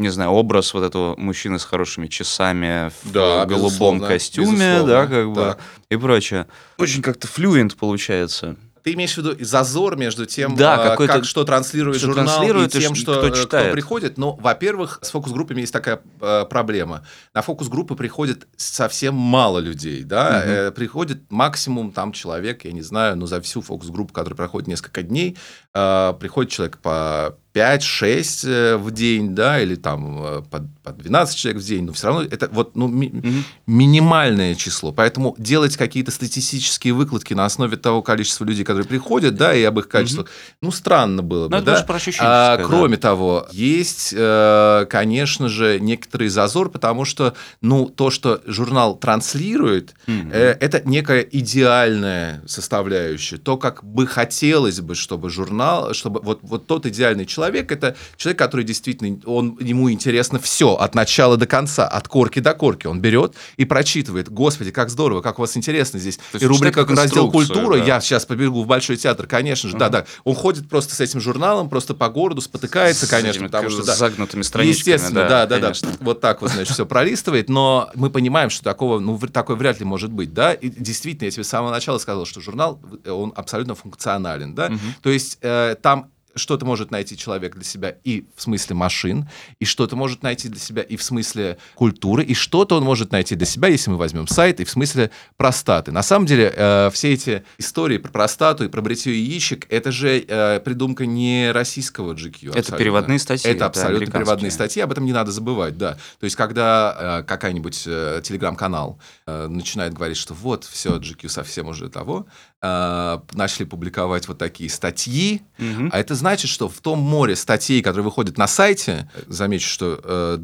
не 0.00 0.10
знаю, 0.10 0.30
образ 0.30 0.74
вот 0.74 0.84
этого 0.84 1.16
мужчины 1.16 1.58
с 1.58 1.64
хорошими 1.64 2.06
часами 2.06 2.90
в 3.02 3.12
Да, 3.12 3.44
голубом 3.46 3.66
безусловно, 3.66 4.06
костюме, 4.06 4.46
безусловно, 4.46 4.86
да, 4.86 5.06
как 5.06 5.28
бы, 5.28 5.34
так. 5.34 5.60
и 5.90 5.96
прочее. 5.96 6.46
Очень 6.78 7.02
как-то 7.02 7.26
флюент 7.26 7.76
получается. 7.76 8.56
Ты 8.88 8.94
имеешь 8.94 9.12
в 9.12 9.18
виду 9.18 9.36
зазор 9.44 9.96
между 9.96 10.24
тем, 10.24 10.56
Да, 10.56 10.94
а, 10.94 10.96
как 10.96 11.26
что 11.26 11.44
транслирует 11.44 11.98
что 11.98 12.06
журнал, 12.06 12.24
транслирует 12.24 12.74
и 12.74 12.80
тем, 12.80 12.94
что, 12.94 13.18
кто 13.18 13.26
э, 13.26 13.34
читает. 13.34 13.72
приходит? 13.74 14.16
Ну, 14.16 14.38
во-первых, 14.40 15.00
с 15.02 15.10
фокус-группами 15.10 15.60
есть 15.60 15.74
такая 15.74 16.00
э, 16.22 16.46
проблема. 16.48 17.06
На 17.34 17.42
фокус-группы 17.42 17.96
приходит 17.96 18.48
совсем 18.56 19.14
мало 19.14 19.58
людей, 19.58 20.04
да, 20.04 20.40
Мгм. 20.40 20.50
Э, 20.50 20.70
приходит 20.70 21.30
максимум 21.30 21.92
там 21.92 22.12
человек, 22.12 22.64
я 22.64 22.72
не 22.72 22.80
знаю, 22.80 23.16
но 23.16 23.26
за 23.26 23.42
всю 23.42 23.60
фокус-группу, 23.60 24.14
которая 24.14 24.38
проходит 24.38 24.68
несколько 24.68 25.02
дней, 25.02 25.36
э, 25.78 26.14
приходит 26.20 26.50
человек 26.52 26.78
по 26.78 27.36
5-6 27.54 28.48
э, 28.48 28.76
в 28.76 28.90
день, 28.92 29.34
да, 29.34 29.60
или 29.60 29.74
там 29.74 30.44
по, 30.50 30.60
по 30.84 30.92
12 30.92 31.36
человек 31.36 31.62
в 31.62 31.64
день, 31.66 31.84
но 31.84 31.92
все 31.92 32.06
равно 32.08 32.22
это 32.22 32.48
вот, 32.52 32.76
ну, 32.76 32.86
ми- 32.88 33.10
Мгм. 33.12 33.44
минимальное 33.66 34.54
число. 34.54 34.92
Поэтому 34.92 35.34
делать 35.38 35.76
какие-то 35.76 36.10
статистические 36.10 36.92
выкладки 36.92 37.34
на 37.34 37.44
основе 37.46 37.76
того 37.76 38.02
количества 38.02 38.44
людей, 38.44 38.64
которые 38.64 38.86
приходят, 38.86 39.34
да, 39.34 39.54
и 39.54 39.62
об 39.64 39.78
их 39.78 39.88
качествах, 39.88 40.26
ну, 40.62 40.70
странно 40.70 41.22
было 41.22 41.44
Ну, 41.44 41.48
бы, 41.48 41.56
это 41.56 41.64
да. 41.64 41.84
А, 41.88 41.94
ощущение. 41.96 42.66
кроме 42.66 42.96
того, 42.96 43.46
есть, 43.52 44.14
э, 44.16 44.86
конечно 44.88 45.48
же, 45.48 45.80
некоторый 45.80 46.28
зазор, 46.28 46.70
потому 46.70 47.04
что, 47.04 47.34
ну, 47.60 47.86
то, 47.88 48.10
что 48.10 48.40
журнал 48.46 48.94
транслирует, 48.96 49.94
э, 50.06 50.56
это 50.60 50.82
некая 50.84 51.20
идеальная 51.22 52.42
составляющая. 52.46 53.38
То, 53.38 53.56
как 53.56 53.82
бы 53.84 54.06
хотелось 54.06 54.80
бы, 54.80 54.94
чтобы 54.94 55.28
журнал, 55.30 55.67
чтобы 55.92 56.20
вот, 56.20 56.40
вот 56.42 56.66
тот 56.66 56.86
идеальный 56.86 57.26
человек, 57.26 57.70
это 57.72 57.96
человек, 58.16 58.38
который 58.38 58.64
действительно, 58.64 59.18
он, 59.24 59.56
ему 59.60 59.90
интересно 59.90 60.38
все 60.38 60.74
от 60.74 60.94
начала 60.94 61.36
до 61.36 61.46
конца, 61.46 61.86
от 61.86 62.08
корки 62.08 62.40
до 62.40 62.54
корки. 62.54 62.86
Он 62.86 63.00
берет 63.00 63.34
и 63.56 63.64
прочитывает. 63.64 64.28
Господи, 64.28 64.70
как 64.70 64.90
здорово, 64.90 65.22
как 65.22 65.38
у 65.38 65.42
вас 65.42 65.56
интересно 65.56 65.98
здесь. 65.98 66.18
и 66.38 66.46
рубрика 66.46 66.84
раздел 66.86 67.30
культура. 67.30 67.78
да. 67.78 67.84
Я 67.84 68.00
сейчас 68.00 68.26
побегу 68.26 68.62
в 68.62 68.66
Большой 68.66 68.96
театр, 68.96 69.26
конечно 69.26 69.68
же. 69.68 69.76
Да, 69.76 69.88
да. 69.88 70.04
Он 70.24 70.34
ходит 70.34 70.68
просто 70.68 70.94
с 70.94 71.00
этим 71.00 71.20
журналом, 71.20 71.68
просто 71.68 71.94
по 71.94 72.08
городу, 72.08 72.40
спотыкается, 72.40 73.06
С 73.06 73.08
конечно, 73.08 73.44
потому 73.44 73.70
что 73.70 73.84
да, 73.84 73.94
с 73.94 73.98
загнутыми 73.98 74.42
страничками. 74.42 74.78
Естественно, 74.78 75.28
да, 75.28 75.46
да, 75.46 75.58
да. 75.58 75.60
конечно. 75.60 75.90
Вот 76.00 76.20
так 76.20 76.42
вот, 76.42 76.50
значит, 76.50 76.74
все 76.74 76.86
пролистывает, 76.86 77.48
но 77.48 77.90
мы 77.94 78.10
понимаем, 78.10 78.50
что 78.50 78.62
такого, 78.64 78.98
ну, 78.98 79.18
такое 79.18 79.56
вряд 79.56 79.78
ли 79.78 79.84
может 79.84 80.10
быть, 80.10 80.32
да. 80.32 80.52
И 80.52 80.68
действительно, 80.68 81.26
я 81.26 81.30
тебе 81.30 81.44
с 81.44 81.48
самого 81.48 81.70
начала 81.70 81.98
сказал, 81.98 82.26
что 82.26 82.40
журнал, 82.40 82.80
э, 83.04 83.10
он 83.10 83.32
абсолютно 83.36 83.74
функционален, 83.74 84.54
да. 84.54 84.70
То 85.02 85.10
есть 85.10 85.38
э, 85.48 85.76
там 85.76 86.10
что-то 86.38 86.64
может 86.64 86.90
найти 86.90 87.16
человек 87.16 87.54
для 87.54 87.64
себя 87.64 87.94
и 88.04 88.26
в 88.34 88.42
смысле 88.42 88.76
машин, 88.76 89.28
и 89.58 89.64
что-то 89.64 89.96
может 89.96 90.22
найти 90.22 90.48
для 90.48 90.60
себя 90.60 90.82
и 90.82 90.96
в 90.96 91.02
смысле 91.02 91.58
культуры, 91.74 92.24
и 92.24 92.34
что-то 92.34 92.76
он 92.76 92.84
может 92.84 93.12
найти 93.12 93.34
для 93.34 93.46
себя, 93.46 93.68
если 93.68 93.90
мы 93.90 93.96
возьмем 93.96 94.26
сайт, 94.26 94.60
и 94.60 94.64
в 94.64 94.70
смысле 94.70 95.10
простаты. 95.36 95.92
На 95.92 96.02
самом 96.02 96.26
деле, 96.26 96.52
э, 96.54 96.90
все 96.92 97.12
эти 97.12 97.44
истории 97.58 97.98
про 97.98 98.10
простату 98.10 98.64
и 98.64 98.68
про 98.68 98.80
бритье 98.80 99.12
яичек, 99.12 99.66
это 99.68 99.92
же 99.92 100.24
э, 100.26 100.60
придумка 100.60 101.06
не 101.06 101.50
российского 101.52 102.14
GQ. 102.14 102.50
Это 102.50 102.58
абсолютно. 102.58 102.76
переводные 102.78 103.18
статьи, 103.18 103.50
Это 103.50 103.56
это 103.56 103.66
абсолютно 103.66 104.06
переводные 104.06 104.50
статьи, 104.50 104.82
об 104.82 104.92
этом 104.92 105.04
не 105.04 105.12
надо 105.12 105.32
забывать, 105.32 105.76
да. 105.76 105.98
То 106.20 106.24
есть, 106.24 106.36
когда 106.36 107.20
э, 107.20 107.22
какая-нибудь 107.24 107.84
э, 107.86 108.20
телеграм-канал 108.22 108.98
э, 109.26 109.48
начинает 109.48 109.92
говорить, 109.92 110.16
что 110.16 110.34
вот, 110.34 110.64
все, 110.64 110.96
GQ 110.96 111.28
совсем 111.28 111.68
уже 111.68 111.88
того, 111.88 112.26
э, 112.62 113.18
начали 113.32 113.64
публиковать 113.64 114.28
вот 114.28 114.38
такие 114.38 114.70
статьи, 114.70 115.42
Мгм. 115.58 115.90
а 115.92 115.98
это 115.98 116.14
значит, 116.14 116.50
что 116.50 116.68
в 116.68 116.78
том 116.80 116.98
море 116.98 117.36
статей, 117.36 117.82
которые 117.82 118.04
выходят 118.04 118.38
на 118.38 118.46
сайте, 118.46 119.10
замечу, 119.26 119.68
что, 119.68 120.00
э, 120.02 120.38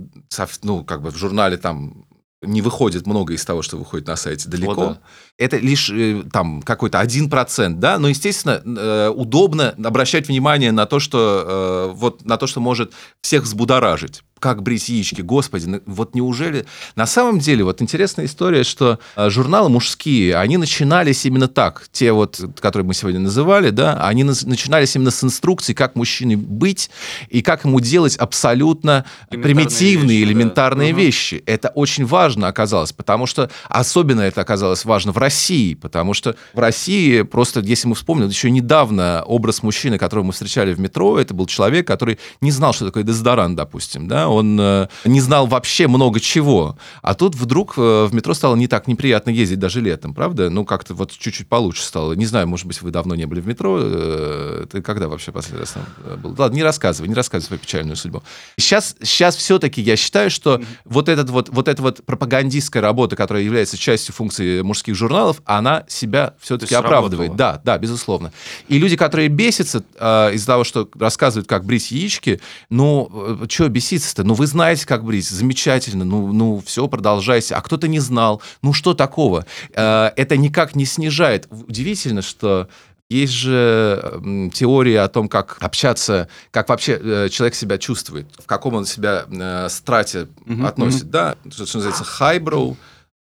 ну, 0.63 0.85
как 0.85 1.03
бы 1.03 1.11
в 1.11 1.17
журнале 1.17 1.57
там 1.57 2.07
не 2.47 2.63
выходит 2.63 3.07
много 3.07 3.35
из 3.35 3.45
того, 3.45 3.63
что 3.63 3.77
выходит 3.77 4.07
на 4.07 4.17
сайте 4.17 4.49
далеко. 4.49 4.73
О, 4.73 4.77
да. 4.77 4.99
Это 5.39 5.57
лишь 5.57 5.91
э, 5.91 6.23
там 6.33 6.63
какой-то 6.63 7.01
один 7.01 7.31
процент, 7.31 7.81
да, 7.81 7.99
но, 7.99 8.09
естественно, 8.09 8.63
э, 8.65 9.09
удобно 9.09 9.75
обращать 9.83 10.29
внимание 10.29 10.73
на 10.73 10.87
то, 10.87 11.01
что 11.01 11.91
э, 11.91 11.97
вот 11.97 12.25
на 12.25 12.37
то, 12.37 12.47
что 12.47 12.61
может 12.61 12.93
всех 13.23 13.45
взбудоражить. 13.45 14.23
Как 14.41 14.63
брить 14.63 14.89
яички, 14.89 15.23
господи, 15.23 15.67
ну, 15.67 15.81
вот 15.87 16.15
неужели... 16.15 16.67
На 16.97 17.07
самом 17.07 17.39
деле, 17.39 17.65
вот 17.65 17.81
интересная 17.81 18.27
история, 18.27 18.63
что 18.65 18.99
э, 19.17 19.31
журналы 19.31 19.69
мужские, 19.71 20.37
они 20.37 20.57
начинались 20.57 21.25
именно 21.25 21.49
так. 21.49 21.87
Те 21.93 22.13
вот, 22.13 22.41
которые 22.61 22.87
мы 22.87 22.95
сегодня 22.95 23.21
называли, 23.21 23.71
да, 23.71 23.95
они 24.07 24.25
начинались 24.25 24.97
именно 24.97 25.11
с 25.11 25.25
инструкций, 25.25 25.75
как 25.75 25.95
мужчине 25.95 26.37
быть 26.37 26.91
и 27.31 27.43
как 27.43 27.65
ему 27.65 27.81
делать 27.81 28.17
абсолютно 28.17 29.05
Элементарные 29.31 29.43
примитивные, 29.55 30.19
вещи, 30.19 30.25
да. 30.25 30.31
элементарные 30.33 30.93
Мгм. 30.93 31.01
вещи. 31.01 31.43
Это 31.47 31.69
очень 31.69 32.05
важно 32.05 32.49
оказалось, 32.49 32.93
потому 32.93 33.27
что 33.27 33.51
особенно 33.69 34.21
это 34.21 34.41
оказалось 34.41 34.85
важно 34.85 35.13
в 35.13 35.19
России, 35.19 35.75
потому 35.75 36.13
что 36.13 36.37
в 36.53 36.59
России 36.59 37.23
просто, 37.23 37.61
если 37.61 37.89
мы 37.89 37.95
вспомним, 37.95 38.29
еще 38.29 38.51
недавно 38.51 39.23
образ 39.27 39.63
мужчины, 39.63 39.97
которого 39.99 40.25
мы 40.25 40.33
встречали 40.33 40.75
в 40.75 40.81
метро, 40.81 41.19
это 41.19 41.33
был 41.35 41.47
человек, 41.47 41.87
который 41.87 42.19
не 42.41 42.51
знал, 42.51 42.73
что 42.75 42.87
такое 42.87 43.05
дезодорант, 43.05 43.57
допустим, 43.57 44.07
да, 44.09 44.24
он 44.29 44.59
э, 44.61 44.89
не 45.05 45.21
знал 45.21 45.47
вообще 45.47 45.89
много 45.89 46.21
чего, 46.21 46.77
а 47.03 47.15
тут 47.15 47.35
вдруг 47.35 47.75
э, 47.77 48.07
в 48.07 48.15
метро 48.15 48.35
стало 48.35 48.57
не 48.57 48.67
так 48.67 48.89
неприятно 48.89 49.31
ездить 49.31 49.59
даже 49.59 49.81
летом, 49.81 50.15
правда? 50.15 50.51
Ну, 50.51 50.65
как-то 50.65 50.95
вот 50.95 51.13
чуть-чуть 51.13 51.49
получше 51.49 51.83
стало. 51.83 52.13
Не 52.15 52.27
знаю, 52.27 52.49
может 52.49 52.67
быть, 52.67 52.81
вы 52.83 52.91
давно 52.91 53.15
не 53.15 53.27
были 53.27 53.41
в 53.41 53.47
метро, 53.47 53.79
э, 53.81 54.67
ты 54.71 54.83
когда 54.83 55.09
вообще 55.09 55.33
последний 55.33 55.61
раз 55.61 55.73
там 55.73 55.85
э, 56.05 56.17
был? 56.17 56.35
Ладно, 56.37 56.57
не 56.57 56.63
рассказывай, 56.63 57.09
не 57.09 57.15
рассказывай 57.15 57.47
свою 57.47 57.61
печальную 57.61 57.97
судьбу. 57.97 58.23
Сейчас, 58.57 58.97
сейчас 59.03 59.37
все-таки 59.37 59.81
я 59.81 59.97
считаю, 59.97 60.31
что 60.31 60.61
вот, 60.85 61.09
этот 61.09 61.31
вот, 61.31 61.49
вот 61.51 61.69
эта 61.69 61.83
вот 61.83 62.05
пропагандистская 62.05 62.83
работа, 62.83 63.17
которая 63.17 63.43
является 63.43 63.77
частью 63.77 64.15
функции 64.15 64.63
мужских 64.63 64.95
журналов, 64.95 65.43
она 65.45 65.85
себя 65.89 66.35
все-таки 66.41 66.75
оправдывает. 66.75 67.37
Да, 67.37 67.61
да, 67.65 67.79
безусловно. 67.79 68.33
И 68.69 68.79
люди, 68.79 68.97
которые 68.97 69.29
бесятся 69.29 69.85
э, 69.99 70.35
из-за 70.35 70.47
того, 70.47 70.65
что 70.65 70.89
рассказывают, 70.99 71.49
как 71.49 71.65
брить 71.65 71.91
яички, 71.91 72.41
ну, 72.71 73.39
что 73.49 73.69
беситься-то? 74.15 74.25
Ну, 74.25 74.35
вы 74.35 74.47
знаете, 74.47 74.87
как 74.87 75.05
брить, 75.05 75.29
замечательно, 75.29 76.05
ну, 76.05 76.33
ну 76.33 76.63
все, 76.65 76.87
продолжайте. 76.89 77.55
А 77.55 77.61
кто-то 77.61 77.89
не 77.89 78.01
знал. 78.01 78.41
Ну, 78.63 78.73
что 78.73 78.95
такого? 78.95 79.45
Э, 79.75 80.11
это 80.17 80.37
никак 80.37 80.77
не 80.77 80.85
снижает. 80.85 81.49
Удивительно, 81.51 82.23
что 82.23 82.69
есть 83.11 83.33
же 83.33 84.01
м, 84.15 84.51
теория 84.51 85.03
о 85.03 85.09
том, 85.09 85.29
как 85.29 85.59
общаться, 85.61 86.29
как 86.51 86.69
вообще 86.69 86.99
э, 87.01 87.29
человек 87.29 87.55
себя 87.55 87.79
чувствует, 87.79 88.27
в 88.39 88.47
каком 88.47 88.75
он 88.75 88.87
себя 88.87 89.25
э, 89.31 89.69
страте 89.69 90.27
Мгм, 90.47 90.67
относит, 90.67 91.11
да, 91.11 91.37
что, 91.51 91.67
что 91.67 91.79
называется 91.79 92.05
highbrow, 92.05 92.77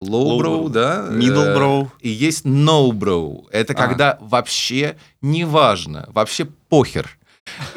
lowbrow, 0.05 0.39
Lowbrow, 0.39 0.69
да, 0.69 1.09
middle 1.11 1.87
э, 1.87 1.89
и 2.01 2.11
есть 2.11 2.45
no-bro. 2.45 3.47
Это 3.51 3.73
А. 3.73 3.77
когда 3.77 4.19
вообще 4.21 4.97
неважно, 5.23 6.07
вообще 6.13 6.45
похер. 6.69 7.19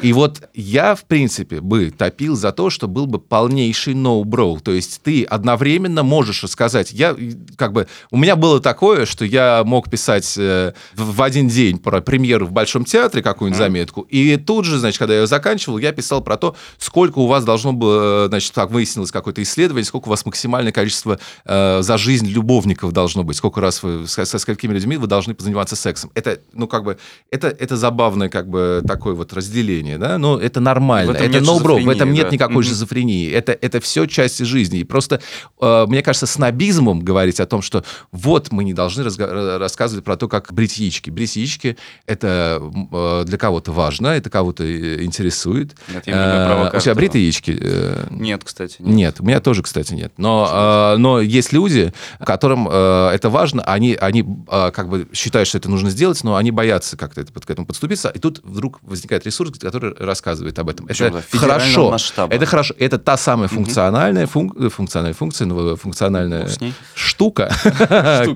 И 0.00 0.12
вот 0.12 0.48
я, 0.54 0.94
в 0.94 1.04
принципе, 1.04 1.60
бы 1.60 1.90
топил 1.90 2.36
за 2.36 2.52
то, 2.52 2.70
что 2.70 2.86
был 2.86 3.06
бы 3.06 3.18
полнейший 3.18 3.94
no-bro. 3.94 4.60
То 4.60 4.72
есть 4.72 5.00
ты 5.02 5.24
одновременно 5.24 6.02
можешь 6.02 6.44
рассказать. 6.44 6.92
Я, 6.92 7.16
как 7.56 7.72
бы, 7.72 7.88
у 8.10 8.16
меня 8.16 8.36
было 8.36 8.60
такое, 8.60 9.06
что 9.06 9.24
я 9.24 9.62
мог 9.64 9.90
писать 9.90 10.36
э, 10.38 10.72
в, 10.94 11.22
один 11.22 11.48
день 11.48 11.78
про 11.78 12.00
премьеру 12.00 12.46
в 12.46 12.52
Большом 12.52 12.84
театре 12.84 13.22
какую-нибудь 13.22 13.58
Мгм. 13.58 13.64
заметку, 13.64 14.00
и 14.02 14.36
тут 14.36 14.64
же, 14.64 14.78
значит, 14.78 14.98
когда 14.98 15.14
я 15.14 15.20
ее 15.20 15.26
заканчивал, 15.26 15.78
я 15.78 15.92
писал 15.92 16.22
про 16.22 16.36
то, 16.36 16.56
сколько 16.78 17.18
у 17.18 17.26
вас 17.26 17.44
должно 17.44 17.72
было, 17.72 18.26
э, 18.26 18.28
значит, 18.28 18.52
так 18.52 18.70
выяснилось 18.70 19.10
какое-то 19.10 19.42
исследование, 19.42 19.84
сколько 19.84 20.08
у 20.08 20.10
вас 20.10 20.24
максимальное 20.26 20.72
количество 20.72 21.18
э, 21.44 21.82
за 21.82 21.98
жизнь 21.98 22.28
любовников 22.28 22.92
должно 22.92 23.24
быть, 23.24 23.36
сколько 23.36 23.60
раз 23.60 23.82
вы 23.82 24.06
со, 24.06 24.24
со 24.24 24.38
сколькими 24.38 24.74
людьми 24.74 24.96
вы 24.96 25.06
должны 25.06 25.34
позаниматься 25.34 25.74
сексом. 25.76 26.10
Это, 26.14 26.40
ну, 26.52 26.68
как 26.68 26.84
бы, 26.84 26.98
это, 27.30 27.48
это 27.48 27.76
забавное, 27.76 28.28
как 28.28 28.48
бы, 28.48 28.82
такое 28.86 29.14
вот 29.14 29.32
разделение, 29.32 29.55
да, 29.98 30.18
но 30.18 30.38
это 30.38 30.60
нормально. 30.60 31.12
Это 31.12 31.28
нет 31.28 31.42
no 31.42 31.58
в 31.58 31.88
этом 31.88 32.12
нет 32.12 32.26
да. 32.26 32.30
никакой 32.30 32.56
Мгм. 32.56 32.64
шизофрении. 32.64 33.30
Это, 33.30 33.52
это 33.52 33.80
все 33.80 34.06
части 34.06 34.42
жизни. 34.42 34.80
И 34.80 34.84
просто, 34.84 35.20
э, 35.60 35.86
мне 35.88 36.02
кажется, 36.02 36.26
снобизмом 36.26 37.00
говорить 37.00 37.40
о 37.40 37.46
том, 37.46 37.62
что 37.62 37.84
вот 38.12 38.52
мы 38.52 38.64
не 38.64 38.74
должны 38.74 39.02
разга- 39.02 39.58
рассказывать 39.58 40.04
про 40.04 40.16
то, 40.16 40.28
как 40.28 40.52
брить 40.52 40.78
яички. 40.78 41.10
Брить 41.10 41.36
яички— 41.36 41.76
это 42.06 42.60
э, 42.92 43.24
для 43.26 43.38
кого-то 43.38 43.72
важно, 43.72 44.08
это 44.08 44.30
кого-то 44.30 44.64
э, 44.64 45.02
интересует. 45.04 45.74
Нет, 45.92 46.04
Э, 46.06 46.70
У 46.76 46.80
тебя 46.80 46.94
бритые 46.94 47.24
яички? 47.24 47.56
Э, 47.60 48.06
Нет, 48.10 48.42
кстати. 48.44 48.76
нет, 48.80 49.20
у 49.20 49.24
меня 49.24 49.40
тоже, 49.40 49.62
кстати, 49.62 49.92
нет. 49.94 50.12
Но, 50.16 50.94
э, 50.94 50.96
но 50.98 51.20
есть 51.20 51.52
люди, 51.52 51.92
которым 52.24 52.68
э, 52.70 53.10
это 53.12 53.28
важно, 53.30 53.62
они, 53.62 53.94
они 53.94 54.24
э, 54.48 54.70
как 54.72 54.88
бы 54.88 55.08
считают, 55.12 55.48
что 55.48 55.58
это 55.58 55.68
нужно 55.68 55.90
сделать, 55.90 56.22
но 56.24 56.36
они 56.36 56.50
боятся 56.50 56.96
как-то 56.96 57.20
это, 57.20 57.32
к 57.32 57.50
этому 57.50 57.66
подступиться, 57.66 58.08
и 58.08 58.18
тут 58.18 58.40
вдруг 58.44 58.78
возникает 58.82 59.26
ресурс, 59.26 59.45
который 59.52 59.94
рассказывает 59.98 60.58
об 60.58 60.68
этом. 60.68 60.86
Причем, 60.86 61.06
это 61.06 61.38
хорошо. 61.38 61.90
масштаба. 61.90 62.34
Это 62.34 62.46
хорошо. 62.46 62.74
Это 62.78 62.98
та 62.98 63.16
самая 63.16 63.48
функциональная, 63.48 64.26
функ- 64.26 64.56
э, 64.58 64.68
функциональная 64.68 65.14
функция, 65.14 65.46
ну, 65.46 65.76
функциональная 65.76 66.42
Бог 66.42 66.50
с 66.50 66.60
ней. 66.60 66.74
штука, 66.94 67.54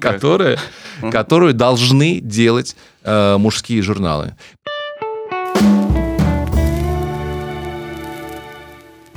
которая, 0.01 0.59
которую 1.11 1.55
должны 1.55 2.21
делать 2.21 2.77
э, 3.03 3.37
мужские 3.39 3.83
журналы. 3.83 4.37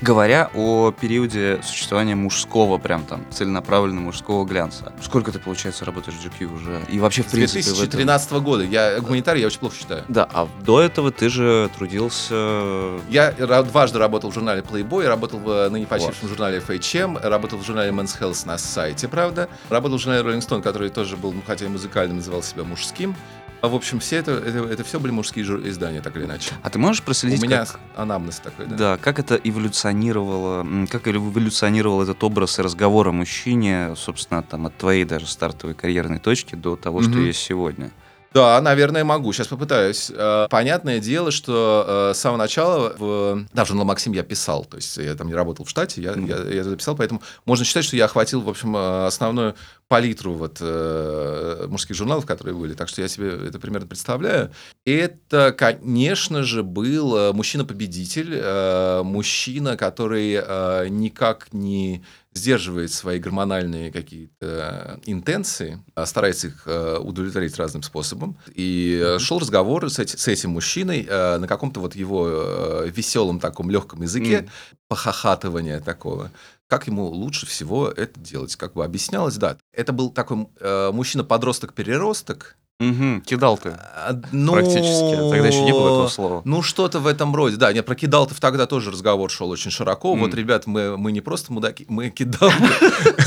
Говоря 0.04 0.50
о 0.54 0.92
периоде 0.92 1.62
существования 1.64 2.14
мужского, 2.14 2.78
прям 2.78 3.06
там, 3.06 3.26
целенаправленного 3.32 4.04
мужского 4.04 4.44
глянца, 4.44 4.92
сколько 5.02 5.32
ты, 5.32 5.40
получается, 5.40 5.86
работаешь 5.86 6.18
в 6.18 6.26
GQ 6.26 6.54
уже? 6.54 6.82
И 6.90 7.00
вообще, 7.00 7.24
в 7.24 7.28
принципе, 7.28 7.62
в 7.62 7.68
этом- 7.68 7.78
2013 7.92 8.42
года. 8.42 8.66
Я 8.66 9.00
гуманитарий, 9.00 9.40
я 9.40 9.48
очень 9.48 9.60
плохо 9.60 9.78
считаю. 9.78 10.04
Да, 10.10 10.28
а 10.34 10.50
до 10.66 10.82
этого 10.82 11.10
ты 11.12 11.30
же 11.30 11.70
трудился... 11.78 13.00
Я 13.08 13.32
дважды 13.32 13.98
работал 13.98 14.32
в 14.32 14.34
журнале 14.34 14.62
Playboy, 14.62 15.08
работал 15.08 15.40
в 15.40 15.70
ныне 15.70 15.86
почившем 15.86 16.28
журнале 16.28 16.62
FHM, 16.68 17.26
работал 17.26 17.60
в 17.60 17.66
журнале 17.66 17.92
Men's 17.92 18.20
Health 18.20 18.46
на 18.46 18.58
сайте, 18.58 19.08
правда. 19.08 19.48
Работал 19.70 19.98
в 19.98 20.02
журнале 20.02 20.30
Rolling 20.30 20.46
Stone, 20.46 20.62
который 20.62 20.90
тоже 20.90 21.16
был, 21.16 21.32
ну, 21.32 21.42
хотя 21.48 21.64
и 21.64 21.70
музыкальным, 21.70 22.18
называл 22.18 22.44
себя 22.44 22.66
мужским. 22.66 23.16
А, 23.64 23.70
в 23.70 23.76
общем, 23.76 24.02
все 24.02 24.18
это, 24.18 24.32
это, 24.32 24.58
это 24.66 24.84
все 24.84 25.00
были 25.00 25.14
мужские 25.14 25.46
издания, 25.70 26.02
так 26.02 26.18
или 26.18 26.26
иначе. 26.26 26.52
А 26.64 26.70
ты 26.70 26.80
можешь 26.80 27.02
У 27.02 27.06
проследить, 27.06 27.42
меня 27.42 27.60
как... 27.66 27.80
анамнез 27.96 28.40
такой, 28.40 28.66
да? 28.66 28.76
Да, 28.76 28.98
как 28.98 29.20
это 29.20 29.36
эволюционировало, 29.36 30.86
как 30.88 31.08
эволюционировал 31.08 32.02
этот 32.02 32.22
образ 32.26 32.60
и 32.60 32.62
разговор 32.62 33.08
о 33.08 33.14
мужчине, 33.14 33.94
собственно, 33.96 34.44
там, 34.44 34.66
от 34.66 34.76
твоей 34.76 35.06
даже 35.06 35.28
стартовой 35.28 35.76
карьерной 35.76 36.20
точки 36.20 36.56
до 36.56 36.76
того, 36.76 37.02
что 37.02 37.12
Мгм. 37.12 37.24
есть 37.24 37.40
сегодня? 37.40 37.92
Да, 38.34 38.60
наверное, 38.62 39.04
могу. 39.04 39.32
Сейчас 39.34 39.48
попытаюсь. 39.48 40.12
Э, 40.14 40.48
Понятное 40.50 41.00
дело, 41.00 41.32
что 41.32 42.10
э, 42.12 42.14
с 42.16 42.20
самого 42.20 42.38
начала 42.38 42.94
в, 42.98 43.46
да, 43.54 43.64
в 43.64 43.68
журнал 43.68 43.86
«Максим» 43.86 44.14
я 44.14 44.24
писал. 44.24 44.66
То 44.66 44.78
есть 44.78 44.98
я 44.98 45.14
там 45.16 45.28
не 45.28 45.36
работал 45.36 45.66
в 45.66 45.70
штате, 45.70 46.02
я, 46.02 46.14
Мгм. 46.14 46.26
я, 46.26 46.38
я 46.38 46.62
это 46.62 46.76
писал, 46.76 46.96
поэтому 46.96 47.22
можно 47.46 47.64
считать, 47.66 47.86
что 47.86 47.96
я 47.96 48.06
охватил, 48.06 48.42
в 48.42 48.50
общем, 48.50 48.76
э, 48.76 49.06
основную 49.06 49.56
палитру 49.88 50.34
вот 50.34 50.58
э, 50.62 51.66
мужских 51.70 51.96
журналов, 51.96 52.26
которые 52.26 52.56
были, 52.56 52.74
так 52.74 52.90
что 52.90 53.02
я 53.02 53.08
себе 53.08 53.30
это 53.48 53.60
примерно 53.60 53.86
представляю. 53.88 54.52
Это, 54.86 55.54
конечно 55.56 56.42
же, 56.44 56.64
был 56.64 57.34
мужчина-победитель, 57.34 58.32
э, 58.34 59.02
мужчина, 59.04 59.78
который 59.78 60.40
э, 60.44 60.88
никак 60.90 61.50
не 61.54 62.04
сдерживает 62.34 62.92
свои 62.92 63.20
гормональные 63.20 63.92
какие-то 63.92 65.00
интенции, 65.06 65.84
а 65.96 66.06
старается 66.06 66.48
их 66.48 66.64
э, 66.66 66.98
удовлетворить 66.98 67.58
разным 67.58 67.84
способом. 67.84 68.38
И 68.54 69.02
э, 69.04 69.20
шел 69.20 69.40
разговор 69.40 69.90
с, 69.90 70.00
эти, 70.00 70.16
с 70.16 70.28
этим 70.28 70.52
мужчиной 70.52 71.06
э, 71.08 71.38
на 71.38 71.48
каком-то 71.48 71.80
вот 71.80 71.96
его 71.96 72.84
веселом 72.86 73.40
таком 73.40 73.70
легком 73.70 74.02
языке, 74.02 74.40
mm. 74.40 74.50
похохатывания 74.88 75.80
такого 75.80 76.32
как 76.74 76.88
ему 76.88 77.06
лучше 77.06 77.46
всего 77.46 77.90
это 77.90 78.20
делать. 78.20 78.56
Как 78.56 78.74
бы 78.74 78.84
объяснялось, 78.84 79.36
да. 79.36 79.58
Это 79.74 79.94
был 79.94 80.10
такой 80.10 80.48
э, 80.60 80.92
мужчина-подросток-переросток, 80.92 82.58
Угу, 82.80 83.22
кидал-то. 83.22 83.80
А, 83.96 84.20
ну, 84.32 84.54
Практически. 84.54 85.16
Тогда 85.16 85.48
еще 85.48 85.62
не 85.62 85.72
было 85.72 85.88
этого 85.90 86.08
слова. 86.08 86.42
Ну, 86.44 86.62
что-то 86.62 87.00
в 87.00 87.08
этом 87.08 87.36
роде. 87.36 87.56
Да, 87.56 87.72
нет, 87.72 87.86
про 87.86 87.96
кидал-то 87.96 88.40
тогда 88.40 88.66
тоже 88.66 88.92
разговор 88.92 89.30
шел 89.32 89.50
очень 89.50 89.72
широко. 89.72 90.16
Mm. 90.16 90.20
Вот, 90.20 90.34
ребят, 90.34 90.68
мы, 90.68 90.98
мы 90.98 91.12
не 91.12 91.22
просто 91.22 91.54
мудаки, 91.54 91.86
мы 91.88 92.10
кидал. 92.10 92.52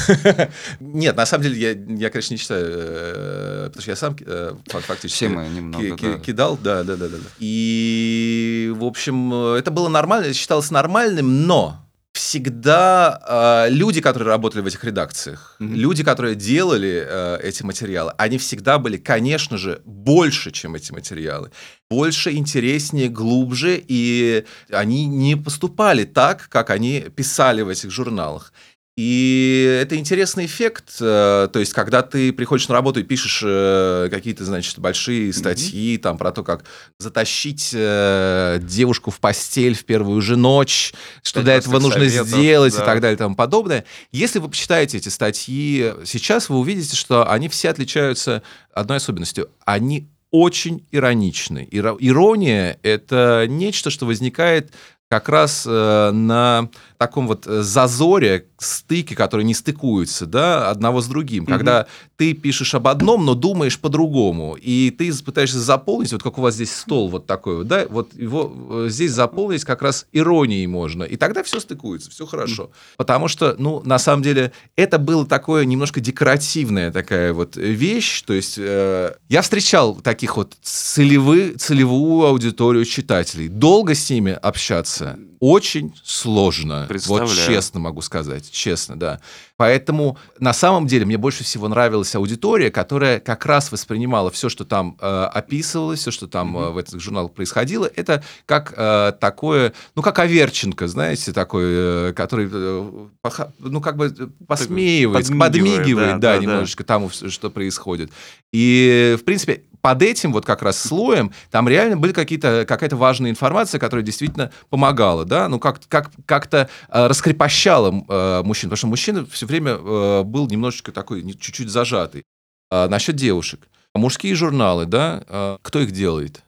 Нет, 0.80 1.16
на 1.16 1.26
самом 1.26 1.44
деле, 1.44 1.58
я, 1.58 1.70
я, 1.96 2.10
конечно, 2.10 2.34
не 2.34 2.38
считаю, 2.38 2.66
э, 2.68 3.64
потому 3.68 3.82
что 3.82 3.90
я 3.90 3.96
сам 3.96 4.16
э, 4.20 4.54
фактически 4.66 5.16
Все 5.16 5.28
мы 5.28 5.48
немного, 5.48 6.18
кидал. 6.18 6.58
Да, 6.62 6.82
да, 6.82 6.96
да, 6.96 7.08
да. 7.08 7.16
И, 7.38 8.72
в 8.76 8.84
общем, 8.84 9.32
это 9.32 9.70
было 9.70 9.88
нормально, 9.88 10.34
считалось 10.34 10.70
нормальным, 10.70 11.46
но 11.46 11.85
всегда 12.16 13.66
э, 13.68 13.70
люди, 13.70 14.00
которые 14.00 14.28
работали 14.28 14.62
в 14.62 14.66
этих 14.66 14.82
редакциях, 14.84 15.56
mm-hmm. 15.60 15.74
люди, 15.74 16.02
которые 16.02 16.34
делали 16.34 17.06
э, 17.06 17.38
эти 17.42 17.62
материалы, 17.62 18.12
они 18.16 18.38
всегда 18.38 18.78
были, 18.78 18.96
конечно 18.96 19.58
же, 19.58 19.82
больше, 19.84 20.50
чем 20.50 20.74
эти 20.74 20.92
материалы. 20.92 21.50
Больше, 21.90 22.32
интереснее, 22.32 23.08
глубже, 23.08 23.82
и 23.86 24.44
они 24.70 25.06
не 25.06 25.36
поступали 25.36 26.04
так, 26.04 26.48
как 26.48 26.70
они 26.70 27.00
писали 27.14 27.62
в 27.62 27.68
этих 27.68 27.90
журналах. 27.90 28.52
И 28.96 29.78
это 29.82 29.98
интересный 29.98 30.46
эффект, 30.46 30.96
э, 31.00 31.48
то 31.52 31.58
есть, 31.58 31.74
когда 31.74 32.00
ты 32.00 32.32
приходишь 32.32 32.66
на 32.68 32.74
работу 32.74 33.00
и 33.00 33.02
пишешь 33.02 33.42
э, 33.44 34.08
какие-то, 34.10 34.42
значит, 34.46 34.78
большие 34.78 35.34
статьи 35.34 35.96
mm-hmm. 35.96 36.00
там 36.00 36.16
про 36.16 36.32
то, 36.32 36.42
как 36.42 36.64
затащить 36.98 37.72
э, 37.74 38.58
девушку 38.62 39.10
в 39.10 39.20
постель 39.20 39.74
в 39.74 39.84
первую 39.84 40.22
же 40.22 40.36
ночь, 40.36 40.94
что 41.22 41.42
для 41.42 41.56
этого 41.56 41.78
нужно 41.78 42.08
советов, 42.08 42.28
сделать 42.28 42.74
да. 42.74 42.82
и 42.82 42.86
так 42.86 43.00
далее 43.02 43.16
и 43.16 43.18
тому 43.18 43.36
подобное. 43.36 43.84
Если 44.12 44.38
вы 44.38 44.48
почитаете 44.48 44.96
эти 44.96 45.10
статьи 45.10 45.92
сейчас, 46.06 46.48
вы 46.48 46.56
увидите, 46.56 46.96
что 46.96 47.30
они 47.30 47.50
все 47.50 47.68
отличаются 47.68 48.42
одной 48.72 48.96
особенностью. 48.96 49.50
Они 49.66 50.08
очень 50.30 50.86
ироничны. 50.90 51.68
Ирония— 51.70 52.78
это 52.82 53.44
нечто, 53.46 53.90
что 53.90 54.06
возникает 54.06 54.72
как 55.08 55.28
раз 55.28 55.66
на 55.66 56.68
таком 56.96 57.26
вот 57.26 57.46
э, 57.46 57.62
зазоре, 57.62 58.46
стыке, 58.58 59.14
которые 59.14 59.44
не 59.44 59.54
стыкуются, 59.54 60.26
да, 60.26 60.70
одного 60.70 61.00
с 61.00 61.06
другим. 61.06 61.44
Угу. 61.44 61.52
Когда 61.52 61.86
ты 62.16 62.32
пишешь 62.32 62.74
об 62.74 62.88
одном, 62.88 63.24
но 63.24 63.34
думаешь 63.34 63.78
по-другому, 63.78 64.56
и 64.60 64.90
ты 64.90 65.12
пытаешься 65.22 65.60
заполнить, 65.60 66.12
вот 66.12 66.22
как 66.22 66.38
у 66.38 66.40
вас 66.40 66.54
здесь 66.54 66.74
стол 66.74 67.08
вот 67.08 67.26
такой 67.26 67.58
вот, 67.58 67.68
да, 67.68 67.86
вот 67.88 68.14
его 68.14 68.52
э, 68.70 68.86
здесь 68.88 69.12
заполнить 69.12 69.64
как 69.64 69.82
раз 69.82 70.06
иронией 70.12 70.66
можно, 70.66 71.02
и 71.02 71.16
тогда 71.16 71.42
все 71.42 71.60
стыкуется, 71.60 72.10
все 72.10 72.26
хорошо. 72.26 72.64
Угу. 72.64 72.72
Потому 72.96 73.28
что, 73.28 73.54
ну, 73.58 73.82
на 73.84 73.98
самом 73.98 74.22
деле, 74.22 74.52
это 74.76 74.98
было 74.98 75.26
такое 75.26 75.64
немножко 75.64 76.00
декоративная 76.00 76.90
такая 76.90 77.32
вот 77.32 77.56
вещь, 77.56 78.22
то 78.22 78.32
есть 78.32 78.56
э, 78.58 79.14
я 79.28 79.42
встречал 79.42 79.96
таких 79.96 80.36
вот 80.36 80.54
целевы, 80.62 81.54
целевую 81.58 82.26
аудиторию 82.26 82.84
читателей, 82.84 83.48
долго 83.48 83.94
с 83.94 84.08
ними 84.10 84.32
общаться 84.32 85.18
очень 85.46 85.94
сложно. 86.02 86.88
Вот 87.06 87.30
честно 87.30 87.78
могу 87.78 88.00
сказать, 88.02 88.50
честно, 88.50 88.98
да. 88.98 89.20
Поэтому 89.56 90.18
на 90.40 90.52
самом 90.52 90.88
деле 90.88 91.06
мне 91.06 91.16
больше 91.16 91.44
всего 91.44 91.68
нравилась 91.68 92.14
аудитория, 92.16 92.70
которая 92.70 93.20
как 93.20 93.46
раз 93.46 93.70
воспринимала 93.70 94.30
все, 94.32 94.48
что 94.48 94.64
там 94.64 94.98
э, 95.00 95.06
описывалось, 95.06 96.00
все, 96.00 96.10
что 96.10 96.26
там 96.26 96.56
mm-hmm. 96.56 96.68
э, 96.68 96.70
в 96.72 96.78
этих 96.78 97.00
журналах 97.00 97.32
происходило, 97.32 97.88
это 97.94 98.24
как 98.44 98.74
э, 98.76 99.12
такое, 99.20 99.72
ну 99.94 100.02
как 100.02 100.18
Аверченко, 100.18 100.88
знаете, 100.88 101.32
такой, 101.32 101.64
э, 101.64 102.12
который, 102.14 102.50
э, 102.52 103.08
поха, 103.22 103.52
ну 103.60 103.80
как 103.80 103.96
бы 103.96 104.10
посмеивается, 104.48 105.32
подмигивает, 105.32 105.74
подмигивает 105.76 106.20
да, 106.20 106.32
да, 106.32 106.36
да, 106.36 106.42
немножечко 106.42 106.82
да. 106.82 106.88
тому, 106.88 107.10
что 107.10 107.50
происходит. 107.50 108.10
И 108.52 109.16
в 109.18 109.24
принципе 109.24 109.62
под 109.86 110.02
этим 110.02 110.32
вот 110.32 110.44
как 110.44 110.62
раз 110.62 110.80
слоем 110.80 111.32
там 111.52 111.68
реально 111.68 111.96
были 111.96 112.10
какие-то, 112.12 112.64
какая-то 112.66 112.96
важная 112.96 113.30
информация, 113.30 113.78
которая 113.78 114.04
действительно 114.04 114.50
помогала, 114.68 115.24
да, 115.24 115.48
ну 115.48 115.60
как, 115.60 115.78
как, 115.86 116.10
как-то 116.24 116.68
э, 116.88 117.06
раскрепощала 117.06 117.94
э, 118.08 118.42
мужчин, 118.42 118.68
потому 118.68 118.78
что 118.78 118.86
мужчина 118.88 119.24
все 119.26 119.46
время 119.46 119.74
э, 119.74 120.22
был 120.24 120.48
немножечко 120.48 120.90
такой, 120.90 121.22
чуть-чуть 121.22 121.68
зажатый. 121.68 122.24
А, 122.68 122.88
насчет 122.88 123.14
девушек. 123.14 123.60
Мужские 123.94 124.34
журналы, 124.34 124.86
да, 124.86 125.22
э, 125.28 125.58
кто 125.62 125.78
их 125.78 125.92
делает? 125.92 126.42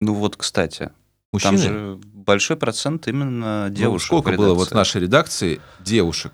Ну 0.00 0.14
вот, 0.14 0.36
кстати, 0.36 0.90
Мужчины? 1.32 1.58
Там 1.58 1.60
же 1.60 2.00
большой 2.02 2.56
процент 2.56 3.06
именно 3.06 3.68
ну, 3.68 3.72
девушек. 3.72 4.10
Ну, 4.10 4.18
сколько 4.18 4.36
было 4.36 4.54
вот 4.54 4.70
в 4.70 4.74
нашей 4.74 5.02
редакции 5.02 5.60
девушек? 5.78 6.32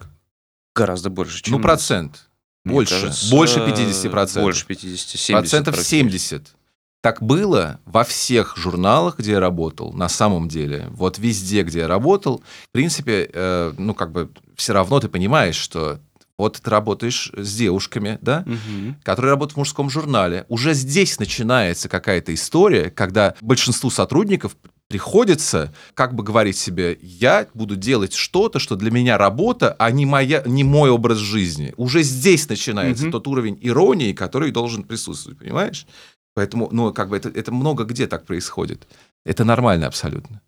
Гораздо 0.75 1.11
больше, 1.11 1.43
чем... 1.43 1.57
Ну, 1.57 1.61
процент. 1.61 2.31
Больше. 2.73 3.01
Кажется, 3.03 3.31
больше 3.31 3.61
50%. 3.61 4.41
Больше 4.43 4.67
50, 4.67 5.09
70. 5.09 5.33
Процентов 5.33 5.81
70. 5.81 6.55
Так 7.01 7.23
было 7.23 7.79
во 7.85 8.03
всех 8.03 8.57
журналах, 8.57 9.19
где 9.19 9.33
я 9.33 9.41
работал, 9.41 9.93
на 9.93 10.09
самом 10.09 10.49
деле. 10.49 10.89
Вот 10.91 11.19
везде, 11.19 11.63
где 11.63 11.81
я 11.81 11.89
работал, 11.89 12.43
в 12.69 12.73
принципе, 12.73 13.31
э, 13.33 13.73
ну, 13.79 13.95
как 13.95 14.11
бы 14.11 14.31
все 14.57 14.73
равно 14.73 14.99
ты 14.99 15.09
понимаешь, 15.09 15.55
что 15.55 16.01
вот 16.39 16.61
ты 16.61 16.69
работаешь 16.69 17.31
с 17.37 17.57
девушками, 17.57 18.19
да, 18.21 18.45
угу. 18.45 18.95
которые 19.03 19.31
работают 19.31 19.55
в 19.55 19.59
мужском 19.59 19.89
журнале. 19.89 20.45
Уже 20.49 20.75
здесь 20.75 21.19
начинается 21.19 21.89
какая-то 21.89 22.35
история, 22.35 22.91
когда 22.91 23.35
большинству 23.41 23.91
сотрудников 23.91 24.57
приходится 24.89 25.75
как 25.95 26.15
бы 26.15 26.23
говорить 26.23 26.57
себе, 26.57 26.99
я 27.03 27.47
буду 27.55 27.77
делать 27.77 28.13
что-то, 28.13 28.59
что 28.59 28.77
для 28.77 28.91
меня 28.91 29.19
работа, 29.19 29.75
а 29.79 29.91
не, 29.91 30.07
моя, 30.07 30.43
не 30.47 30.65
мой 30.65 30.91
образ 30.91 31.19
жизни. 31.19 31.75
Уже 31.77 32.03
здесь 32.03 32.49
начинается 32.49 33.05
угу. 33.05 33.13
тот 33.13 33.27
уровень 33.27 33.59
иронии, 33.61 34.13
который 34.13 34.53
должен 34.53 34.85
присутствовать, 34.85 35.39
понимаешь? 35.39 35.87
Поэтому, 36.35 36.69
ну, 36.71 36.93
как 36.93 37.09
бы 37.09 37.17
это, 37.17 37.29
это 37.31 37.51
много 37.53 37.85
где 37.85 38.07
так 38.07 38.27
происходит. 38.27 38.87
Это 39.25 39.45
нормально 39.45 39.87
абсолютно. 39.87 40.43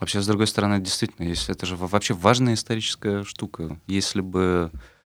Вообще, 0.00 0.22
с 0.22 0.26
другой 0.26 0.46
стороны, 0.46 0.80
действительно, 0.80 1.26
если 1.26 1.54
это 1.54 1.66
же 1.66 1.76
вообще 1.76 2.14
важная 2.14 2.54
историческая 2.54 3.24
штука. 3.24 3.78
Если 3.86 4.20
бы 4.20 4.70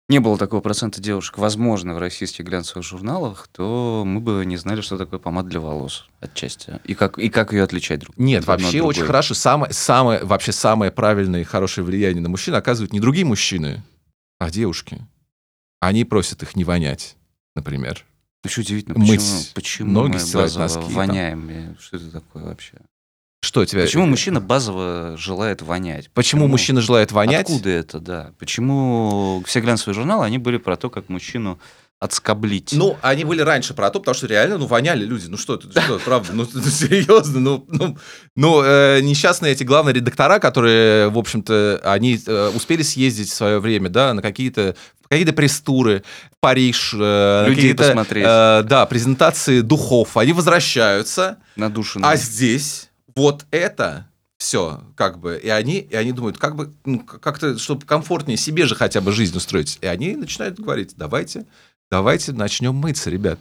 не 0.10 0.20
было 0.20 0.38
такого 0.38 0.60
процента 0.60 1.00
девушек, 1.02 1.38
возможно, 1.38 1.94
в 1.94 2.00
российских 2.00 2.44
глянцевых 2.44 2.84
журналах, 2.84 3.48
то 3.52 4.04
мы 4.06 4.20
бы 4.20 4.44
не 4.46 4.58
знали, 4.58 4.82
что 4.82 4.98
такое 4.98 5.20
помада 5.20 5.50
для 5.50 5.60
волос 5.60 6.08
отчасти. 6.20 6.80
И 6.84 6.96
как, 6.96 7.20
и 7.20 7.30
как 7.30 7.54
ее 7.54 7.64
отличать 7.64 8.02
друг 8.02 8.18
Нет, 8.18 8.46
вообще 8.46 8.82
очень 8.82 9.06
хорошо. 9.06 9.36
Самое, 9.36 9.72
самое, 9.72 10.24
вообще 10.24 10.52
самое 10.52 10.92
правильное 10.92 11.42
и 11.42 11.46
хорошее 11.46 11.86
влияние 11.86 12.22
на 12.22 12.30
мужчин 12.30 12.56
оказывают 12.56 12.92
не 12.92 13.00
другие 13.00 13.26
мужчины, 13.26 13.84
а 14.40 14.50
девушки. 14.50 15.00
Они 15.80 16.04
просят 16.04 16.42
их 16.44 16.56
не 16.56 16.64
вонять, 16.64 17.16
например. 17.56 18.04
Еще 18.44 18.62
удивительно, 18.62 18.96
почему, 18.96 19.12
Мыть 19.12 19.52
почему 19.54 19.92
ноги, 19.92 20.18
мы 20.18 20.34
базово 20.34 20.64
носки, 20.64 20.94
воняем? 20.94 21.48
Там. 21.48 21.78
Что 21.80 21.98
это 21.98 22.12
такое 22.12 22.44
вообще? 22.46 22.78
Что 23.42 23.66
тебя... 23.66 23.84
Почему 23.84 24.06
мужчина 24.06 24.42
базово 24.42 25.16
желает 25.18 25.62
вонять? 25.62 26.10
Почему, 26.12 26.44
Почему 26.44 26.48
мужчина 26.48 26.82
желает 26.82 27.12
вонять? 27.12 27.50
Откуда 27.50 27.70
это, 27.70 28.00
да? 28.00 28.34
Почему 28.38 29.42
все 29.46 29.62
глянцевые 29.62 29.96
журналы, 29.96 30.26
они 30.26 30.38
были 30.38 30.58
про 30.58 30.76
то, 30.76 30.90
как 30.90 31.08
мужчину 31.10 31.60
отскоблить. 32.00 32.72
Ну, 32.74 32.98
они 33.02 33.26
были 33.26 33.42
раньше 33.42 33.74
про 33.74 33.90
то, 33.90 34.00
потому 34.00 34.16
что 34.16 34.26
реально, 34.28 34.58
ну, 34.58 34.68
воняли 34.68 35.04
люди. 35.04 35.28
Ну, 35.28 35.38
что 35.38 35.56
это, 35.56 35.70
что, 35.70 36.00
правда, 36.00 36.32
ну, 36.34 36.48
ну, 36.54 36.62
серьезно, 36.64 37.40
ну, 37.40 37.66
ну, 37.68 37.98
ну 38.36 38.62
э, 38.64 39.02
несчастные 39.02 39.52
эти 39.52 39.64
главные 39.64 39.94
редактора, 39.94 40.40
которые, 40.40 41.10
в 41.10 41.18
общем-то, 41.18 41.82
они 41.84 42.18
э, 42.26 42.52
успели 42.56 42.84
съездить 42.84 43.30
в 43.30 43.34
свое 43.34 43.60
время, 43.60 43.90
да, 43.90 44.14
на 44.14 44.22
какие-то 44.22 44.76
какие-то 45.10 45.34
пресс-туры, 45.34 46.04
Париж, 46.40 46.94
э, 46.98 47.46
Людей 47.50 47.74
посмотреть. 47.74 48.26
Э, 48.26 48.64
да, 48.64 48.86
презентации 48.86 49.60
духов, 49.60 50.16
они 50.16 50.32
возвращаются. 50.32 51.40
Надушенные. 51.58 52.12
А 52.12 52.16
здесь 52.16 52.89
вот 53.16 53.46
это 53.52 54.10
все, 54.38 54.82
как 54.96 55.20
бы, 55.20 55.38
и 55.38 55.50
они, 55.50 55.80
и 55.80 55.96
они 55.96 56.14
думают, 56.14 56.38
как 56.38 56.56
бы, 56.56 56.74
ну, 56.86 57.00
как-то, 57.00 57.58
чтобы 57.58 57.86
комфортнее 57.86 58.38
себе 58.38 58.66
же 58.66 58.76
хотя 58.76 59.02
бы 59.02 59.12
жизнь 59.12 59.36
устроить. 59.36 59.78
И 59.82 59.86
они 59.86 60.16
начинают 60.16 60.60
говорить, 60.60 60.94
давайте, 60.96 61.46
давайте 61.92 62.32
начнем 62.32 62.74
мыться, 62.76 63.10
ребят. 63.10 63.40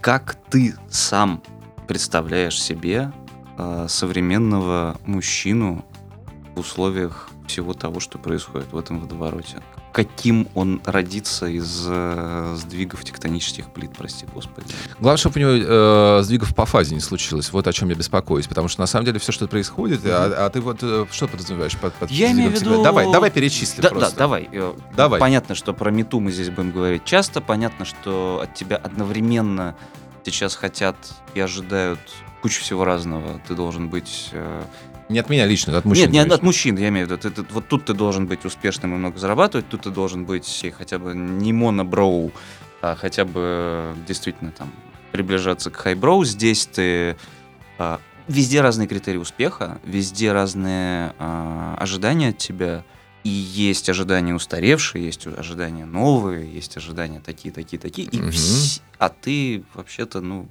Как 0.00 0.36
ты 0.50 0.74
сам 0.90 1.42
представляешь 1.86 2.60
себе 2.60 3.12
э, 3.58 3.86
современного 3.88 4.98
мужчину 5.06 5.84
в 6.56 6.60
условиях 6.60 7.30
всего 7.46 7.74
того, 7.74 8.00
что 8.00 8.18
происходит 8.18 8.72
в 8.72 8.78
этом 8.78 8.98
водовороте. 8.98 9.62
Каким 9.92 10.48
он 10.54 10.80
родится 10.86 11.46
из 11.46 11.84
э, 11.86 12.54
сдвигов 12.58 13.04
тектонических 13.04 13.66
плит, 13.70 13.90
прости 13.96 14.24
господи. 14.32 14.66
Главное, 14.98 15.18
чтобы 15.18 15.38
у 15.38 15.42
него 15.42 15.50
э, 15.52 16.22
сдвигов 16.22 16.54
по 16.54 16.64
фазе 16.64 16.94
не 16.94 17.00
случилось. 17.00 17.52
Вот 17.52 17.66
о 17.66 17.72
чем 17.72 17.90
я 17.90 17.94
беспокоюсь. 17.94 18.46
Потому 18.46 18.68
что 18.68 18.80
на 18.80 18.86
самом 18.86 19.04
деле 19.04 19.18
все, 19.18 19.32
что 19.32 19.46
происходит, 19.46 20.00
а, 20.06 20.46
а 20.46 20.50
ты 20.50 20.60
вот 20.62 20.78
э, 20.82 21.04
что 21.10 21.28
подразумеваешь 21.28 21.76
под, 21.76 21.92
под 21.94 22.10
Я 22.10 22.32
имею 22.32 22.50
в 22.50 22.54
виду-? 22.54 22.82
Давай, 22.82 23.10
давай 23.12 23.30
перечисли 23.30 23.82
Да, 23.82 23.90
просто. 23.90 24.10
да, 24.12 24.16
давай. 24.16 24.48
Э, 24.50 24.72
Давай. 24.96 25.20
Понятно, 25.20 25.54
что 25.54 25.74
про 25.74 25.90
мету 25.90 26.20
мы 26.20 26.32
здесь 26.32 26.48
будем 26.48 26.70
говорить 26.72 27.04
часто. 27.04 27.40
Понятно, 27.42 27.84
что 27.84 28.40
от 28.42 28.54
тебя 28.54 28.76
одновременно 28.76 29.74
сейчас 30.24 30.54
хотят 30.56 30.96
и 31.34 31.40
ожидают 31.40 32.00
кучу 32.40 32.62
всего 32.62 32.84
разного. 32.84 33.40
Ты 33.46 33.54
должен 33.54 33.88
быть... 33.90 34.30
э, 34.32 34.62
Не 35.12 35.18
от 35.20 35.28
меня 35.30 35.46
лично, 35.46 35.76
от 35.78 35.84
мужчин. 35.84 36.10
Нет, 36.10 36.26
не 36.28 36.34
от, 36.34 36.42
мужчин, 36.42 36.76
я 36.78 36.88
имею 36.88 37.06
в 37.06 37.10
виду. 37.10 37.20
Ты- 37.20 37.30
ты- 37.30 37.46
вот 37.52 37.68
тут 37.68 37.84
ты 37.84 37.94
должен 37.94 38.26
быть 38.26 38.44
успешным 38.44 38.94
и 38.94 38.96
много 38.96 39.18
зарабатывать, 39.18 39.68
тут 39.68 39.82
ты 39.82 39.90
должен 39.90 40.24
быть 40.24 40.64
хотя 40.76 40.98
бы 40.98 41.14
не 41.14 41.52
моноброу, 41.52 42.32
а 42.80 42.96
хотя 42.96 43.24
бы 43.24 43.94
действительно 44.08 44.50
там 44.52 44.72
приближаться 45.12 45.70
к 45.70 45.76
хайброу. 45.76 46.24
Здесь 46.24 46.66
ты... 46.66 47.16
а, 47.78 48.00
везде 48.26 48.60
разные 48.62 48.88
критерии 48.88 49.18
успеха, 49.18 49.80
везде 49.84 50.32
разные 50.32 51.14
а, 51.18 51.76
ожидания 51.78 52.30
от 52.30 52.38
тебя. 52.38 52.82
И 53.24 53.28
есть 53.28 53.88
ожидания 53.88 54.34
устаревшие, 54.34 55.04
есть 55.04 55.26
ожидания 55.28 55.84
новые, 55.84 56.50
есть 56.52 56.76
ожидания 56.76 57.20
такие, 57.20 57.52
такие, 57.54 57.78
такие. 57.78 58.08
И 58.08 58.16
Мгм. 58.18 58.30
вс- 58.30 58.80
А 58.98 59.08
ты 59.10 59.62
вообще-то, 59.74 60.20
ну... 60.20 60.48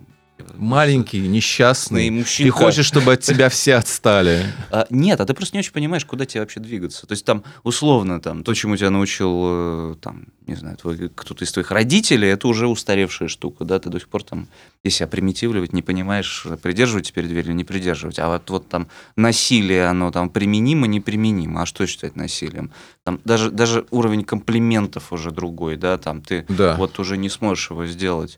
Маленький, 0.57 1.19
несчастный. 1.27 2.09
Ну, 2.09 2.19
мужчинка. 2.19 2.51
Ты 2.57 2.63
хочешь, 2.63 2.85
чтобы 2.85 3.13
от 3.13 3.21
тебя 3.21 3.49
все 3.49 3.75
отстали. 3.75 4.45
А, 4.69 4.87
нет, 4.89 5.19
а 5.21 5.25
ты 5.25 5.33
просто 5.33 5.55
не 5.55 5.59
очень 5.59 5.71
понимаешь, 5.73 6.05
куда 6.05 6.25
тебе 6.25 6.41
вообще 6.41 6.59
двигаться. 6.59 7.07
То 7.07 7.13
есть 7.13 7.25
там, 7.25 7.43
условно, 7.63 8.19
там, 8.21 8.43
то, 8.43 8.53
чему 8.53 8.77
тебя 8.77 8.89
научил, 8.89 9.41
э, 9.43 9.95
там, 10.01 10.27
не 10.47 10.55
знаю, 10.55 10.77
твой, 10.77 11.09
кто-то 11.13 11.43
из 11.45 11.51
твоих 11.51 11.71
родителей, 11.71 12.27
это 12.29 12.47
уже 12.47 12.67
устаревшая 12.67 13.27
штука, 13.29 13.63
да, 13.63 13.79
ты 13.79 13.89
до 13.89 13.99
сих 13.99 14.09
пор 14.09 14.23
там, 14.23 14.47
если 14.83 14.99
себя 14.99 15.07
примитивливать, 15.07 15.73
не 15.73 15.81
понимаешь, 15.81 16.45
придерживать 16.61 17.07
теперь 17.07 17.27
дверь 17.27 17.45
или 17.47 17.53
не 17.53 17.63
придерживать. 17.63 18.19
А 18.19 18.27
вот, 18.27 18.49
вот 18.49 18.67
там 18.67 18.87
насилие, 19.15 19.85
оно 19.87 20.11
там 20.11 20.29
применимо, 20.29 20.87
неприменимо. 20.87 21.61
А 21.61 21.65
что 21.65 21.85
считать 21.87 22.15
насилием? 22.15 22.71
Там 23.03 23.19
даже, 23.23 23.49
даже 23.51 23.85
уровень 23.91 24.23
комплиментов 24.23 25.13
уже 25.13 25.31
другой, 25.31 25.77
да, 25.77 25.97
там 25.97 26.21
ты 26.21 26.45
Да. 26.49 26.75
вот 26.77 26.99
уже 26.99 27.17
не 27.17 27.29
сможешь 27.29 27.69
его 27.69 27.85
сделать. 27.85 28.37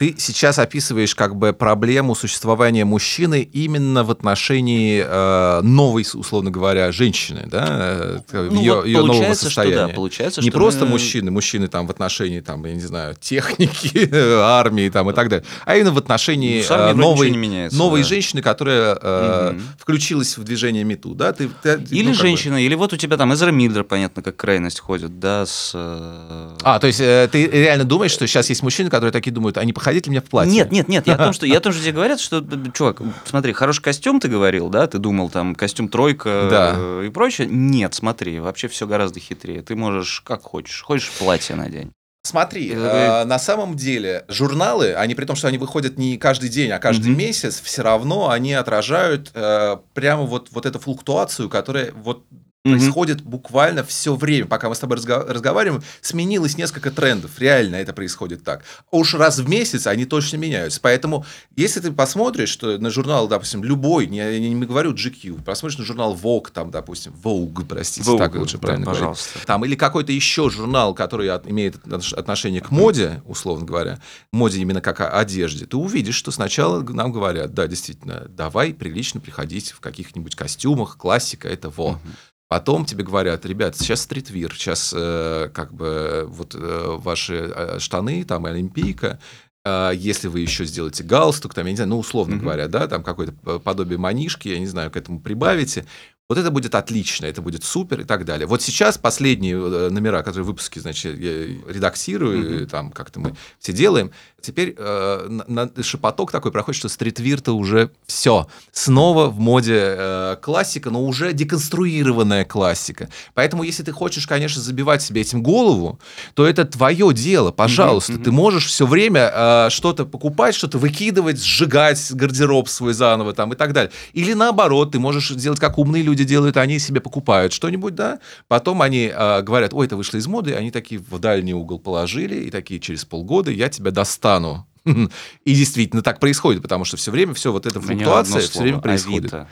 Ты 0.00 0.14
сейчас 0.16 0.58
описываешь 0.58 1.14
как 1.14 1.36
бы 1.36 1.52
проблему 1.52 2.14
существования 2.14 2.86
мужчины 2.86 3.42
именно 3.42 4.02
в 4.02 4.10
отношении 4.10 5.04
э, 5.06 5.60
новой, 5.60 6.06
условно 6.14 6.50
говоря, 6.50 6.90
женщины, 6.90 7.42
да, 7.44 7.66
э, 7.68 8.18
Ну, 8.32 8.62
ее, 8.62 8.74
вот 8.76 8.86
ее 8.86 8.96
нового 8.96 9.08
получается, 9.12 9.50
что 9.50 9.60
состояния. 9.60 9.88
да, 9.88 9.94
получается, 9.94 10.40
не 10.40 10.48
что 10.48 10.56
просто 10.58 10.84
мы- 10.86 10.92
мужчины, 10.92 11.30
мужчины 11.30 11.68
там 11.68 11.86
в 11.86 11.90
отношении, 11.90 12.40
там, 12.40 12.64
я 12.64 12.72
не 12.72 12.80
знаю, 12.80 13.14
техники, 13.20 14.08
армии 14.42 14.88
там 14.88 15.10
и 15.10 15.12
так 15.12 15.28
далее, 15.28 15.44
а 15.66 15.76
именно 15.76 15.92
в 15.92 15.98
отношении 15.98 16.64
Ну, 16.66 16.74
э, 16.76 16.94
новой, 16.94 17.30
меняется, 17.32 17.76
новой 17.76 18.00
да. 18.00 18.08
женщины, 18.08 18.40
которая 18.40 18.98
э, 19.02 19.50
Мгм. 19.52 19.62
включилась 19.78 20.38
в 20.38 20.44
движение 20.44 20.82
МИТУ, 20.82 21.14
да? 21.14 21.34
Ты, 21.34 21.50
ты- 21.62 21.78
Или 21.90 22.04
ну, 22.06 22.12
как 22.12 22.22
бы- 22.22 22.26
женщина, 22.26 22.56
или 22.64 22.74
вот 22.74 22.94
у 22.94 22.96
тебя 22.96 23.18
там 23.18 23.34
Эзра 23.34 23.50
Миллер, 23.50 23.84
понятно, 23.84 24.22
как 24.22 24.36
крайность 24.36 24.80
ходит, 24.80 25.20
да, 25.20 25.44
с... 25.44 25.72
э, 25.74 26.56
А, 26.62 26.78
то 26.78 26.86
есть 26.86 27.00
э, 27.02 27.28
ты 27.30 27.46
реально 27.46 27.84
думаешь, 27.84 28.12
что 28.12 28.26
сейчас 28.26 28.48
есть 28.48 28.62
мужчины, 28.62 28.88
которые 28.88 29.12
такие 29.12 29.30
думают, 29.34 29.58
а 29.58 29.64
не 29.66 29.74
походить 29.90 30.06
ли 30.06 30.10
мне 30.10 30.20
в 30.20 30.24
платье? 30.24 30.52
Нет, 30.52 30.70
нет, 30.70 30.88
нет, 30.88 31.06
я 31.06 31.14
о 31.14 31.18
том, 31.18 31.32
что, 31.32 31.46
я 31.46 31.58
о 31.58 31.60
том, 31.60 31.72
что 31.72 31.82
тебе 31.82 31.92
говорят, 31.94 32.20
что, 32.20 32.44
чувак, 32.72 33.02
смотри, 33.24 33.52
хороший 33.52 33.82
костюм 33.82 34.20
ты 34.20 34.28
говорил, 34.28 34.68
да, 34.68 34.86
ты 34.86 34.98
думал, 34.98 35.30
там, 35.30 35.54
костюм 35.54 35.88
тройка 35.88 36.48
Да. 36.50 36.74
э, 36.76 37.04
и 37.06 37.10
прочее. 37.10 37.48
Нет, 37.50 37.94
смотри, 37.94 38.38
вообще 38.38 38.68
все 38.68 38.86
гораздо 38.86 39.18
хитрее. 39.20 39.62
Ты 39.62 39.74
можешь 39.74 40.20
как 40.20 40.42
хочешь. 40.42 40.82
Хочешь 40.82 41.10
платье 41.18 41.56
надень. 41.56 41.92
Смотри, 42.22 42.68
Это 42.68 43.22
э, 43.22 43.24
на 43.24 43.38
самом 43.38 43.76
деле 43.76 44.24
журналы, 44.28 44.92
они 44.92 45.14
при 45.14 45.24
том, 45.24 45.36
что 45.36 45.48
они 45.48 45.58
выходят 45.58 45.98
не 45.98 46.18
каждый 46.18 46.50
день, 46.50 46.70
а 46.70 46.78
каждый 46.78 47.08
Мгм. 47.08 47.18
месяц, 47.18 47.60
все 47.60 47.82
равно 47.82 48.28
они 48.28 48.52
отражают 48.52 49.30
э, 49.34 49.78
прямо 49.94 50.24
вот, 50.24 50.48
вот 50.52 50.66
эту 50.66 50.78
флуктуацию, 50.78 51.48
которая 51.48 51.92
вот 51.92 52.24
Мгм. 52.62 52.76
происходит 52.78 53.22
буквально 53.22 53.82
все 53.84 54.14
время, 54.14 54.46
пока 54.46 54.68
мы 54.68 54.74
с 54.74 54.78
тобой 54.78 54.98
разга- 54.98 55.24
разговариваем, 55.26 55.82
сменилось 56.02 56.58
несколько 56.58 56.90
трендов, 56.90 57.38
реально 57.38 57.76
это 57.76 57.94
происходит 57.94 58.44
так. 58.44 58.64
Уж 58.90 59.14
раз 59.14 59.38
в 59.38 59.48
месяц 59.48 59.86
они 59.86 60.04
точно 60.04 60.36
меняются, 60.36 60.78
поэтому 60.82 61.24
если 61.56 61.80
ты 61.80 61.90
посмотришь 61.90 62.50
что 62.50 62.76
на 62.76 62.90
журнал, 62.90 63.28
допустим, 63.28 63.64
любой, 63.64 64.08
не, 64.08 64.18
я 64.18 64.38
не 64.38 64.54
говорю 64.66 64.92
GQ, 64.92 65.42
посмотришь 65.42 65.78
на 65.78 65.86
журнал 65.86 66.14
Vogue, 66.14 66.48
там, 66.52 66.70
допустим, 66.70 67.14
Vogue, 67.24 67.64
простите, 67.66 68.14
так 68.18 68.34
Vogue, 68.34 68.40
лучше 68.40 68.58
да, 68.58 68.60
правильно 68.60 68.84
говорить. 68.84 69.00
пожалуйста. 69.00 69.38
Там 69.46 69.64
или 69.64 69.74
какой-то 69.74 70.12
еще 70.12 70.50
журнал, 70.50 70.92
который 70.92 71.30
от- 71.30 71.48
имеет 71.48 71.76
отнош- 71.86 72.14
отношение 72.14 72.60
к 72.60 72.70
моде, 72.70 73.22
условно 73.24 73.64
говоря, 73.64 74.00
моде 74.32 74.60
именно 74.60 74.82
как 74.82 75.00
одежде, 75.00 75.64
ты 75.64 75.78
увидишь, 75.78 76.16
что 76.16 76.30
сначала 76.30 76.82
нам 76.82 77.10
говорят, 77.10 77.54
да, 77.54 77.66
действительно, 77.66 78.26
давай 78.28 78.74
прилично 78.74 79.18
приходить 79.18 79.70
в 79.70 79.80
каких-нибудь 79.80 80.36
костюмах, 80.36 80.98
классика, 80.98 81.48
это 81.48 81.70
во. 81.70 81.92
Мгм. 81.92 82.00
Потом 82.50 82.84
тебе 82.84 83.04
говорят, 83.04 83.46
ребят, 83.46 83.76
сейчас 83.76 84.00
стритвир, 84.00 84.52
сейчас 84.54 84.92
э, 84.92 85.50
как 85.54 85.72
бы 85.72 86.24
вот 86.26 86.56
э, 86.56 86.96
ваши 86.98 87.34
э, 87.54 87.78
штаны, 87.78 88.24
там 88.24 88.44
олимпийка, 88.44 89.20
э, 89.64 89.92
если 89.94 90.26
вы 90.26 90.40
еще 90.40 90.64
сделаете 90.64 91.04
галстук, 91.04 91.54
там, 91.54 91.66
я 91.66 91.70
не 91.70 91.76
знаю, 91.76 91.90
ну, 91.90 91.98
условно 92.00 92.34
Мгм. 92.34 92.42
говоря, 92.44 92.66
да, 92.66 92.88
там 92.88 93.04
какое-то 93.04 93.60
подобие 93.60 93.98
манишки, 93.98 94.48
я 94.48 94.58
не 94.58 94.66
знаю, 94.66 94.90
к 94.90 94.96
этому 94.96 95.20
прибавите, 95.20 95.86
вот 96.30 96.38
это 96.38 96.52
будет 96.52 96.76
отлично, 96.76 97.26
это 97.26 97.42
будет 97.42 97.64
супер 97.64 98.00
и 98.00 98.04
так 98.04 98.24
далее. 98.24 98.46
Вот 98.46 98.62
сейчас 98.62 98.96
последние 98.96 99.56
э, 99.56 99.90
номера, 99.90 100.22
которые 100.22 100.44
выпуски, 100.44 100.78
значит, 100.78 101.18
я 101.18 101.32
редактирую, 101.68 102.62
и 102.62 102.66
там 102.66 102.92
как-то 102.92 103.18
мы 103.18 103.34
все 103.58 103.72
делаем. 103.72 104.12
Теперь 104.40 104.74
э, 104.78 105.26
на- 105.28 105.44
на- 105.74 105.82
шепоток 105.82 106.30
такой 106.30 106.52
проходит, 106.52 106.78
что 106.78 106.88
стритвир-то 106.88 107.52
уже 107.52 107.90
все. 108.06 108.46
Снова 108.72 109.26
в 109.26 109.40
моде 109.40 109.74
э, 109.76 110.36
классика, 110.40 110.90
но 110.90 111.04
уже 111.04 111.32
деконструированная 111.32 112.44
классика. 112.44 113.08
Поэтому, 113.34 113.64
если 113.64 113.82
ты 113.82 113.92
хочешь, 113.92 114.26
конечно, 114.26 114.62
забивать 114.62 115.02
себе 115.02 115.20
этим 115.22 115.42
голову, 115.42 115.98
то 116.34 116.46
это 116.46 116.64
твое 116.64 117.12
дело, 117.12 117.50
пожалуйста. 117.50 118.12
мгм. 118.12 118.22
Ты 118.22 118.30
можешь 118.32 118.66
все 118.66 118.86
время 118.86 119.30
э, 119.34 119.66
что-то 119.70 120.04
покупать, 120.06 120.54
что-то 120.54 120.78
выкидывать, 120.78 121.42
сжигать 121.42 122.00
гардероб 122.12 122.68
свой 122.68 122.92
заново 122.94 123.32
там 123.32 123.52
и 123.52 123.56
так 123.56 123.72
далее. 123.72 123.90
Или 124.12 124.32
наоборот, 124.34 124.92
ты 124.92 124.98
можешь 125.00 125.30
делать, 125.30 125.58
как 125.60 125.76
умные 125.78 126.02
люди 126.02 126.19
делают, 126.24 126.56
они 126.56 126.78
себе 126.78 127.00
покупают 127.00 127.52
что-нибудь, 127.52 127.94
да, 127.94 128.20
потом 128.48 128.82
они 128.82 129.12
э, 129.14 129.42
говорят, 129.42 129.74
ой, 129.74 129.86
это 129.86 129.96
вышло 129.96 130.16
из 130.16 130.26
моды, 130.26 130.54
они 130.54 130.70
такие 130.70 131.00
в 131.00 131.18
дальний 131.18 131.54
угол 131.54 131.78
положили, 131.78 132.36
и 132.44 132.50
такие 132.50 132.80
через 132.80 133.04
полгода 133.04 133.50
я 133.50 133.68
тебя 133.68 133.90
достану. 133.90 134.66
И 134.84 135.54
действительно 135.54 136.02
так 136.02 136.20
происходит, 136.20 136.62
потому 136.62 136.84
что 136.84 136.96
все 136.96 137.10
время 137.10 137.34
все 137.34 137.52
вот 137.52 137.66
эта 137.66 137.80
флуктуация 137.80 138.40
все 138.40 138.62
время 138.62 138.80
происходит. 138.80 139.32
Авито. 139.32 139.48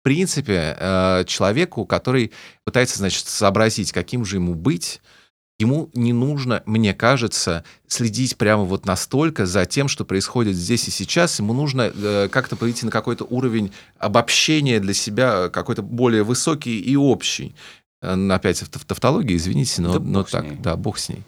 В 0.00 0.04
принципе, 0.04 0.76
э, 0.78 1.24
человеку, 1.26 1.86
который 1.86 2.32
пытается, 2.64 2.98
значит, 2.98 3.26
сообразить, 3.26 3.92
каким 3.92 4.24
же 4.24 4.36
ему 4.36 4.54
быть, 4.54 5.00
ему 5.58 5.90
не 5.94 6.12
нужно, 6.12 6.62
мне 6.66 6.94
кажется, 6.94 7.64
следить 7.86 8.36
прямо 8.36 8.64
вот 8.64 8.86
настолько 8.86 9.46
за 9.46 9.66
тем, 9.66 9.88
что 9.88 10.04
происходит 10.04 10.56
здесь 10.56 10.88
и 10.88 10.90
сейчас. 10.90 11.38
Ему 11.38 11.52
нужно 11.52 11.92
э, 11.94 12.28
как-то 12.30 12.56
пойти 12.56 12.84
на 12.84 12.92
какой-то 12.92 13.24
уровень 13.24 13.72
обобщения 13.98 14.80
для 14.80 14.94
себя, 14.94 15.48
какой-то 15.48 15.82
более 15.82 16.24
высокий 16.24 16.80
и 16.80 16.96
общий. 16.96 17.54
Э, 18.02 18.14
Опять 18.30 18.62
в 18.62 18.84
тавтологии, 18.84 19.36
извините, 19.36 19.82
но, 19.82 19.98
Да 19.98 20.00
но 20.00 20.24
так, 20.24 20.60
да, 20.60 20.76
бог 20.76 20.98
с 20.98 21.08
ней. 21.08 21.22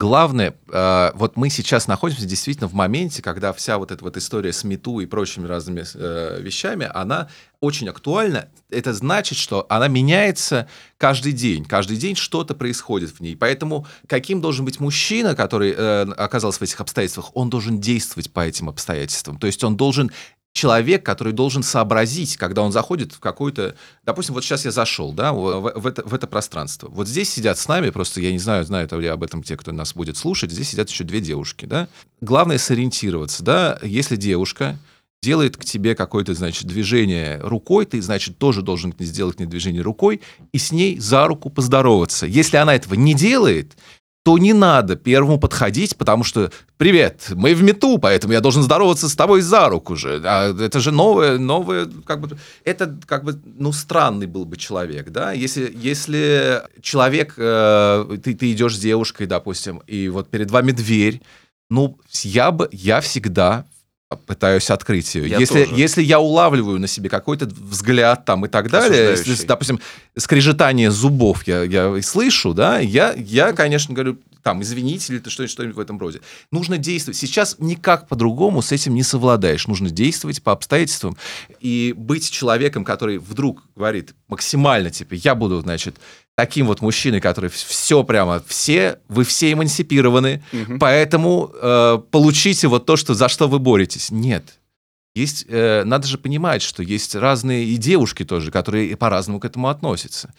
Главное, 0.00 0.56
э, 0.72 1.10
вот 1.12 1.36
мы 1.36 1.50
сейчас 1.50 1.86
находимся 1.86 2.24
действительно 2.24 2.68
в 2.68 2.72
моменте, 2.72 3.20
когда 3.20 3.52
вся 3.52 3.76
вот 3.76 3.90
эта 3.90 4.02
вот 4.02 4.16
история 4.16 4.50
с 4.50 4.64
МИТУ 4.64 5.00
и 5.00 5.06
прочими 5.06 5.46
разными 5.46 5.84
э, 5.94 6.40
вещами, 6.40 6.90
она 6.94 7.28
очень 7.60 7.86
актуальна. 7.86 8.48
Это 8.70 8.94
значит, 8.94 9.36
что 9.36 9.66
она 9.68 9.88
меняется 9.88 10.70
каждый 10.96 11.32
день. 11.32 11.66
Каждый 11.66 11.98
день 11.98 12.16
что-то 12.16 12.54
происходит 12.54 13.10
в 13.10 13.20
ней. 13.20 13.36
Поэтому 13.36 13.86
каким 14.06 14.40
должен 14.40 14.64
быть 14.64 14.80
мужчина, 14.80 15.36
который 15.36 15.74
э, 15.76 16.06
оказался 16.16 16.60
в 16.60 16.62
этих 16.62 16.80
обстоятельствах, 16.80 17.32
он 17.34 17.50
должен 17.50 17.78
действовать 17.78 18.32
по 18.32 18.40
этим 18.40 18.70
обстоятельствам. 18.70 19.38
То 19.38 19.46
есть 19.46 19.62
он 19.64 19.76
должен 19.76 20.10
человек, 20.52 21.04
который 21.04 21.32
должен 21.32 21.62
сообразить, 21.62 22.36
когда 22.36 22.62
он 22.62 22.72
заходит 22.72 23.12
в 23.12 23.20
какой-то... 23.20 23.76
Допустим, 24.04 24.34
вот 24.34 24.44
сейчас 24.44 24.64
я 24.64 24.70
зашел, 24.70 25.12
да, 25.12 25.32
в, 25.32 25.72
в 25.74 25.86
это, 25.86 26.02
в 26.06 26.12
это 26.14 26.26
пространство. 26.26 26.88
Вот 26.88 27.08
здесь 27.08 27.30
сидят 27.30 27.58
с 27.58 27.68
нами, 27.68 27.90
просто 27.90 28.20
я 28.20 28.32
не 28.32 28.38
знаю, 28.38 28.64
знают 28.64 28.92
ли 28.92 29.06
об 29.06 29.22
этом 29.22 29.42
те, 29.42 29.56
кто 29.56 29.72
нас 29.72 29.94
будет 29.94 30.16
слушать, 30.16 30.50
здесь 30.50 30.70
сидят 30.70 30.90
еще 30.90 31.04
две 31.04 31.20
девушки, 31.20 31.66
да. 31.66 31.88
Главное 32.20 32.58
сориентироваться, 32.58 33.44
да, 33.44 33.78
если 33.82 34.16
девушка 34.16 34.78
делает 35.22 35.56
к 35.56 35.64
тебе 35.64 35.94
какое-то, 35.94 36.34
значит, 36.34 36.66
движение 36.66 37.38
рукой, 37.40 37.84
ты, 37.84 38.00
значит, 38.00 38.38
тоже 38.38 38.62
должен 38.62 38.94
сделать 38.98 39.36
к 39.36 39.38
ней 39.38 39.46
движение 39.46 39.82
рукой 39.82 40.22
и 40.52 40.58
с 40.58 40.72
ней 40.72 40.98
за 40.98 41.26
руку 41.26 41.50
поздороваться. 41.50 42.26
Если 42.26 42.56
она 42.56 42.74
этого 42.74 42.94
не 42.94 43.14
делает, 43.14 43.76
то 44.22 44.36
не 44.36 44.52
надо 44.52 44.96
первому 44.96 45.38
подходить, 45.38 45.96
потому 45.96 46.24
что 46.24 46.52
«Привет, 46.76 47.28
мы 47.34 47.54
в 47.54 47.62
мету, 47.62 47.98
поэтому 47.98 48.34
я 48.34 48.40
должен 48.40 48.62
здороваться 48.62 49.08
с 49.08 49.16
тобой 49.16 49.40
за 49.40 49.68
руку 49.68 49.96
же». 49.96 50.20
А 50.24 50.50
это 50.50 50.78
же 50.80 50.92
новое, 50.92 51.38
новое, 51.38 51.88
как 52.04 52.20
бы... 52.20 52.36
Это 52.64 52.98
как 53.06 53.24
бы, 53.24 53.40
ну, 53.44 53.72
странный 53.72 54.26
был 54.26 54.44
бы 54.44 54.58
человек, 54.58 55.10
да? 55.10 55.32
Если, 55.32 55.72
если 55.74 56.62
человек, 56.82 57.34
э, 57.38 58.18
ты, 58.22 58.34
ты 58.34 58.52
идешь 58.52 58.76
с 58.76 58.80
девушкой, 58.80 59.26
допустим, 59.26 59.82
и 59.86 60.08
вот 60.08 60.28
перед 60.28 60.50
вами 60.50 60.72
дверь, 60.72 61.22
ну, 61.70 61.98
я 62.22 62.50
бы, 62.50 62.68
я 62.72 63.00
всегда 63.00 63.64
пытаюсь 64.16 64.70
открыть 64.70 65.14
ее. 65.14 65.28
Я 65.28 65.38
если, 65.38 65.64
тоже. 65.64 65.80
если 65.80 66.02
я 66.02 66.18
улавливаю 66.18 66.80
на 66.80 66.88
себе 66.88 67.08
какой-то 67.08 67.46
взгляд 67.46 68.24
там 68.24 68.44
и 68.44 68.48
так 68.48 68.68
далее, 68.70 69.10
если, 69.10 69.46
допустим, 69.46 69.80
скрежетание 70.16 70.90
зубов 70.90 71.46
я, 71.46 71.62
я 71.62 72.02
слышу, 72.02 72.52
да, 72.52 72.80
я, 72.80 73.14
я, 73.16 73.52
конечно, 73.52 73.94
говорю, 73.94 74.18
там, 74.42 74.62
извините, 74.62 75.14
или 75.14 75.28
что- 75.28 75.46
что-нибудь 75.46 75.76
в 75.76 75.80
этом 75.80 75.98
роде. 75.98 76.20
Нужно 76.50 76.78
действовать. 76.78 77.18
Сейчас 77.18 77.56
никак 77.58 78.08
по-другому 78.08 78.62
с 78.62 78.72
этим 78.72 78.94
не 78.94 79.02
совладаешь. 79.02 79.66
Нужно 79.66 79.90
действовать 79.90 80.42
по 80.42 80.52
обстоятельствам 80.52 81.16
и 81.60 81.94
быть 81.96 82.30
человеком, 82.30 82.84
который 82.84 83.18
вдруг 83.18 83.62
говорит 83.76 84.14
максимально, 84.28 84.90
типа, 84.90 85.14
я 85.14 85.34
буду, 85.34 85.60
значит, 85.60 85.96
таким 86.40 86.66
вот 86.68 86.80
мужчиной, 86.80 87.20
который 87.20 87.50
все 87.50 88.02
прямо, 88.02 88.42
все, 88.46 88.98
вы 89.08 89.24
все 89.24 89.52
эмансипированы, 89.52 90.42
Мгм. 90.52 90.78
поэтому 90.78 91.50
э, 91.52 91.98
получите 92.10 92.66
вот 92.66 92.86
то, 92.86 92.96
что, 92.96 93.12
за 93.12 93.28
что 93.28 93.46
вы 93.46 93.58
боретесь. 93.58 94.10
Нет. 94.10 94.58
Есть, 95.14 95.44
э, 95.48 95.84
надо 95.84 96.06
же 96.06 96.16
понимать, 96.16 96.62
что 96.62 96.82
есть 96.82 97.14
разные 97.14 97.66
и 97.66 97.76
девушки 97.76 98.24
тоже, 98.24 98.50
которые 98.50 98.96
по-разному 98.96 99.38
к 99.38 99.44
этому 99.44 99.68
относятся. 99.68 100.32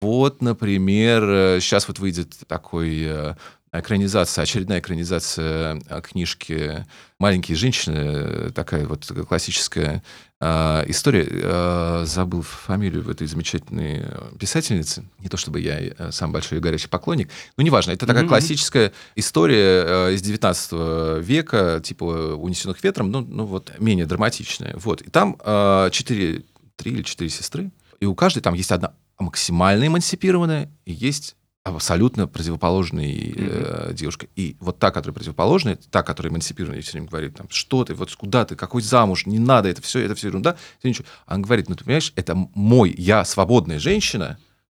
Вот, 0.00 0.42
например, 0.42 1.60
сейчас 1.60 1.88
вот 1.88 1.98
выйдет 1.98 2.34
такой 2.46 3.02
э, 3.04 3.34
экранизация, 3.72 4.42
очередная 4.42 4.78
экранизация 4.80 5.80
э, 5.88 6.00
книжки 6.02 6.86
«Маленькие 7.18 7.56
женщины», 7.56 7.96
э, 7.96 8.50
такая 8.54 8.86
вот 8.86 9.10
классическая 9.26 10.02
э, 10.40 10.84
история. 10.88 11.26
Э, 11.28 12.02
забыл 12.06 12.42
фамилию 12.42 13.08
этой 13.10 13.26
замечательной 13.26 14.02
э, 14.04 14.30
писательницы. 14.38 15.04
Не 15.18 15.28
то 15.28 15.36
чтобы 15.36 15.60
я 15.60 15.80
э, 15.80 16.10
сам 16.12 16.32
большой 16.32 16.58
и 16.58 16.60
горячий 16.60 16.88
поклонник, 16.88 17.30
но 17.56 17.64
неважно. 17.64 17.92
Это 17.92 18.06
такая 18.06 18.22
Мгм. 18.22 18.28
классическая 18.28 18.92
история 19.16 19.84
э, 20.10 20.14
из 20.14 20.22
19 20.22 21.24
века, 21.24 21.80
типа 21.82 22.04
«Унесенных 22.04 22.82
ветром», 22.84 23.10
ну, 23.10 23.20
ну 23.22 23.44
вот 23.46 23.72
менее 23.78 24.06
драматичная. 24.06 24.74
Вот. 24.76 25.02
И 25.02 25.10
там 25.10 25.36
э, 25.42 25.88
четыре, 25.92 26.42
три 26.76 26.92
или 26.92 27.02
четыре 27.02 27.30
сестры, 27.30 27.70
и 28.00 28.06
у 28.06 28.14
каждой 28.14 28.40
там 28.40 28.54
есть 28.54 28.70
одна 28.70 28.92
максимально 29.18 29.86
эмансипированная, 29.86 30.70
и 30.84 30.92
есть 30.92 31.36
абсолютно 31.62 32.26
противоположная 32.26 33.06
э, 33.08 33.92
девушка. 33.94 34.26
И 34.36 34.56
вот 34.60 34.78
та, 34.78 34.90
которая 34.90 35.14
противоположная, 35.14 35.78
та, 35.90 36.02
которая 36.02 36.30
эмансипированная, 36.30 36.82
все 36.82 36.92
время 36.92 37.08
говорит, 37.08 37.36
там, 37.36 37.46
что 37.48 37.84
ты, 37.84 37.94
вот 37.94 38.14
куда 38.14 38.44
ты, 38.44 38.54
какой 38.54 38.82
замуж, 38.82 39.24
не 39.24 39.38
надо, 39.38 39.70
это 39.70 39.80
все, 39.80 40.00
это 40.00 40.14
все 40.14 40.28
ерунда. 40.28 40.56
Ничего. 40.82 41.06
Она 41.26 41.42
говорит, 41.42 41.68
ну 41.70 41.74
ты 41.74 41.84
понимаешь, 41.84 42.12
это 42.16 42.34
мой, 42.54 42.94
я 42.98 43.24
свободная 43.24 43.78
женщина, 43.78 44.38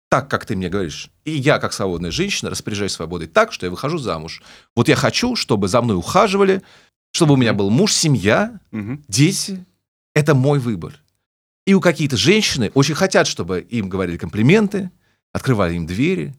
так, 0.10 0.30
как 0.30 0.46
ты 0.46 0.56
мне 0.56 0.70
говоришь. 0.70 1.10
И 1.24 1.32
я, 1.32 1.58
как 1.58 1.74
свободная 1.74 2.12
женщина, 2.12 2.52
распоряжаюсь 2.52 2.92
свободой 2.92 3.28
так, 3.28 3.52
что 3.52 3.66
я 3.66 3.72
выхожу 3.72 3.98
замуж. 3.98 4.44
Вот 4.76 4.88
я 4.88 4.96
хочу, 4.96 5.36
чтобы 5.36 5.68
за 5.68 5.82
мной 5.82 5.98
ухаживали, 5.98 6.62
чтобы 7.12 7.34
у 7.34 7.38
меня 7.38 7.54
был 7.54 7.72
муж, 7.72 7.94
семья, 7.94 8.60
Мгм. 8.72 9.04
дети– 9.08 9.66
это 10.14 10.36
мой 10.36 10.60
выбор. 10.60 11.02
И 11.66 11.74
у 11.74 11.82
какие-то 11.82 12.18
женщины 12.18 12.72
очень 12.74 12.96
хотят, 12.96 13.28
чтобы 13.28 13.62
им 13.62 13.90
говорили 13.90 14.18
комплименты, 14.18 14.92
открывали 15.34 15.76
им 15.76 15.86
двери. 15.86 16.36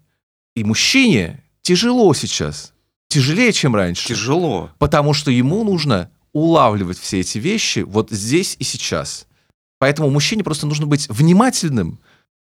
И 0.55 0.65
мужчине 0.65 1.43
тяжело 1.63 2.15
сейчас, 2.15 2.73
тяжелее, 3.09 3.53
чем 3.53 3.75
раньше. 3.75 4.09
Тяжело. 4.09 4.71
Потому 4.79 5.15
что 5.15 5.31
ему 5.31 5.65
нужно 5.65 6.11
улавливать 6.33 6.99
все 6.99 7.21
эти 7.21 7.39
вещи 7.39 7.81
вот 7.81 8.11
здесь 8.11 8.57
и 8.59 8.65
сейчас. 8.65 9.27
Поэтому 9.79 10.11
мужчине 10.11 10.45
просто 10.45 10.67
нужно 10.67 10.87
быть 10.87 11.09
внимательным 11.09 11.99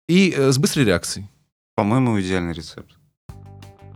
и 0.09 0.33
э, 0.37 0.53
с 0.53 0.59
быстрой 0.59 0.85
реакцией. 0.85 1.29
По-моему, 1.75 2.21
идеальный 2.21 2.53
рецепт. 2.53 3.00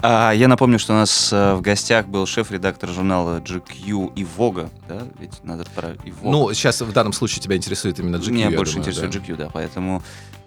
А, 0.07 0.33
я 0.33 0.49
напомню, 0.49 0.79
что 0.79 0.93
у 0.93 0.97
нас 0.97 1.33
э, 1.33 1.55
в 1.55 1.63
гостях 1.63 2.07
был 2.09 2.27
шеф-редактор 2.27 2.91
журнала 2.91 3.41
GQ 3.41 4.13
и 4.15 4.23
Vogue, 4.23 4.69
да? 4.87 5.01
Ведь 5.19 5.43
надо 5.45 5.65
про 5.75 5.93
и 5.93 6.11
Vogue. 6.11 6.31
Ну, 6.31 6.53
сейчас 6.53 6.83
в 6.83 6.93
данном 6.93 7.15
случае 7.15 7.41
тебя 7.41 7.57
интересует 7.57 7.99
именно 8.01 8.17
GQ. 8.17 8.31
Меня 8.31 8.51
больше 8.51 8.75
думаю, 8.75 8.91
интересует 8.91 9.13
да. 9.13 9.19
GQ, 9.19 9.37
да. 9.37 9.51
Поэтому 9.51 10.03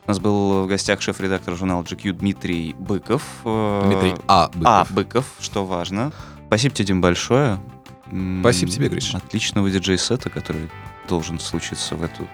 у 0.05 0.07
нас 0.07 0.19
был 0.19 0.65
в 0.65 0.67
гостях 0.67 1.01
шеф-редактор 1.01 1.55
журнала 1.55 1.81
GQ 1.81 2.11
Дмитрий 2.13 2.75
Быков. 2.77 3.23
э, 3.45 3.81
Дмитрий 3.87 4.13
А. 4.27 4.47
Быков. 4.49 4.63
А. 4.63 4.85
Быков, 4.91 5.25
что 5.39 5.65
важно. 5.65 6.11
Спасибо 6.45 6.75
тебе, 6.75 6.85
Дим, 6.85 7.01
большое. 7.01 7.59
Спасибо 8.41 8.71
тебе, 8.71 8.89
Гриш. 8.89 9.15
Отличного 9.15 9.71
диджей-сета, 9.71 10.29
который 10.29 10.69
должен 11.09 11.39
случиться 11.39 11.95
в 11.95 12.03
эту 12.03 12.27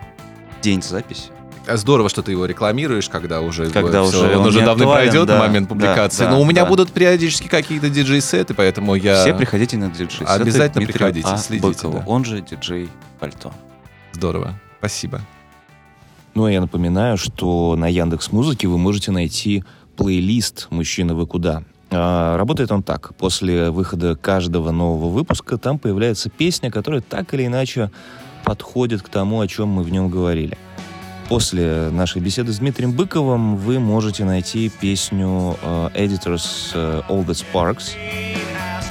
день 0.62 0.82
записи. 0.82 1.32
А 1.66 1.78
Здорово, 1.78 2.10
что 2.10 2.22
ты 2.22 2.32
его 2.32 2.46
рекламируешь, 2.46 3.08
когда 3.08 3.42
уже, 3.42 3.70
Когда 3.70 4.04
всё, 4.04 4.26
уже 4.26 4.36
он 4.36 4.42
он 4.42 4.48
уже 4.48 4.60
давно 4.60 4.84
актуален, 4.84 5.10
пройдет 5.10 5.28
да, 5.28 5.36
на 5.36 5.48
момент 5.48 5.68
да, 5.68 5.74
публикации. 5.74 6.24
да, 6.26 6.32
Но 6.32 6.42
у 6.42 6.46
меня 6.46 6.64
да. 6.64 6.70
будут 6.70 6.92
периодически 6.92 7.48
какие-то 7.48 7.90
диджей-сеты, 7.90 8.54
поэтому 8.54 8.96
я... 8.96 9.22
Все 9.22 9.34
приходите 9.34 9.78
на 9.78 9.90
диджей 9.90 10.28
Обязательно 10.28 10.86
приходите, 10.86 11.38
следите, 11.38 11.88
да. 11.88 12.04
Он 12.06 12.26
же 12.26 12.42
диджей 12.42 12.90
Пальто. 13.20 13.54
Здорово. 14.12 14.60
Спасибо. 14.80 15.22
Ну, 16.36 16.46
а 16.46 16.52
я 16.52 16.60
напоминаю, 16.60 17.18
что 17.18 17.76
на 17.78 17.88
Яндекс 17.88 18.32
Музыке 18.32 18.68
вы 18.68 18.78
можете 18.78 19.12
найти 19.12 19.64
плейлист 19.96 20.68
«Мужчина, 20.72 21.16
вы 21.16 21.28
куда?». 21.28 21.64
А, 21.92 22.38
работает 22.38 22.72
он 22.72 22.84
так. 22.84 23.16
После 23.16 23.70
выхода 23.70 24.16
каждого 24.16 24.72
нового 24.72 25.10
выпуска 25.10 25.58
там 25.58 25.78
появляется 25.78 26.30
песня, 26.30 26.72
которая 26.72 27.02
так 27.02 27.34
или 27.34 27.46
иначе 27.46 27.92
подходит 28.44 29.04
к 29.04 29.10
тому, 29.10 29.40
о 29.42 29.48
чем 29.48 29.70
мы 29.70 29.84
в 29.84 29.92
нем 29.92 30.10
говорили. 30.10 30.58
После 31.34 31.90
нашей 31.90 32.22
беседы 32.22 32.54
с 32.54 32.60
Дмитрием 32.60 32.92
Быковым 32.92 33.56
вы 33.56 33.80
можете 33.80 34.24
найти 34.24 34.70
песню 34.70 35.58
э, 35.64 35.90
Editors 35.96 36.70
э, 36.76 37.02
All 37.10 37.26
That 37.26 37.44
Sparks, 37.44 37.94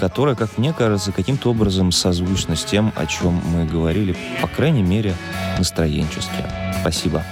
которая, 0.00 0.34
как 0.34 0.58
мне 0.58 0.72
кажется, 0.72 1.12
каким-то 1.12 1.50
образом 1.50 1.92
созвучна 1.92 2.56
с 2.56 2.64
тем, 2.64 2.92
о 2.96 3.06
чем 3.06 3.40
мы 3.54 3.64
говорили, 3.64 4.16
по 4.40 4.48
крайней 4.48 4.82
мере, 4.82 5.14
настроенчески. 5.56 6.44
Спасибо. 6.80 7.22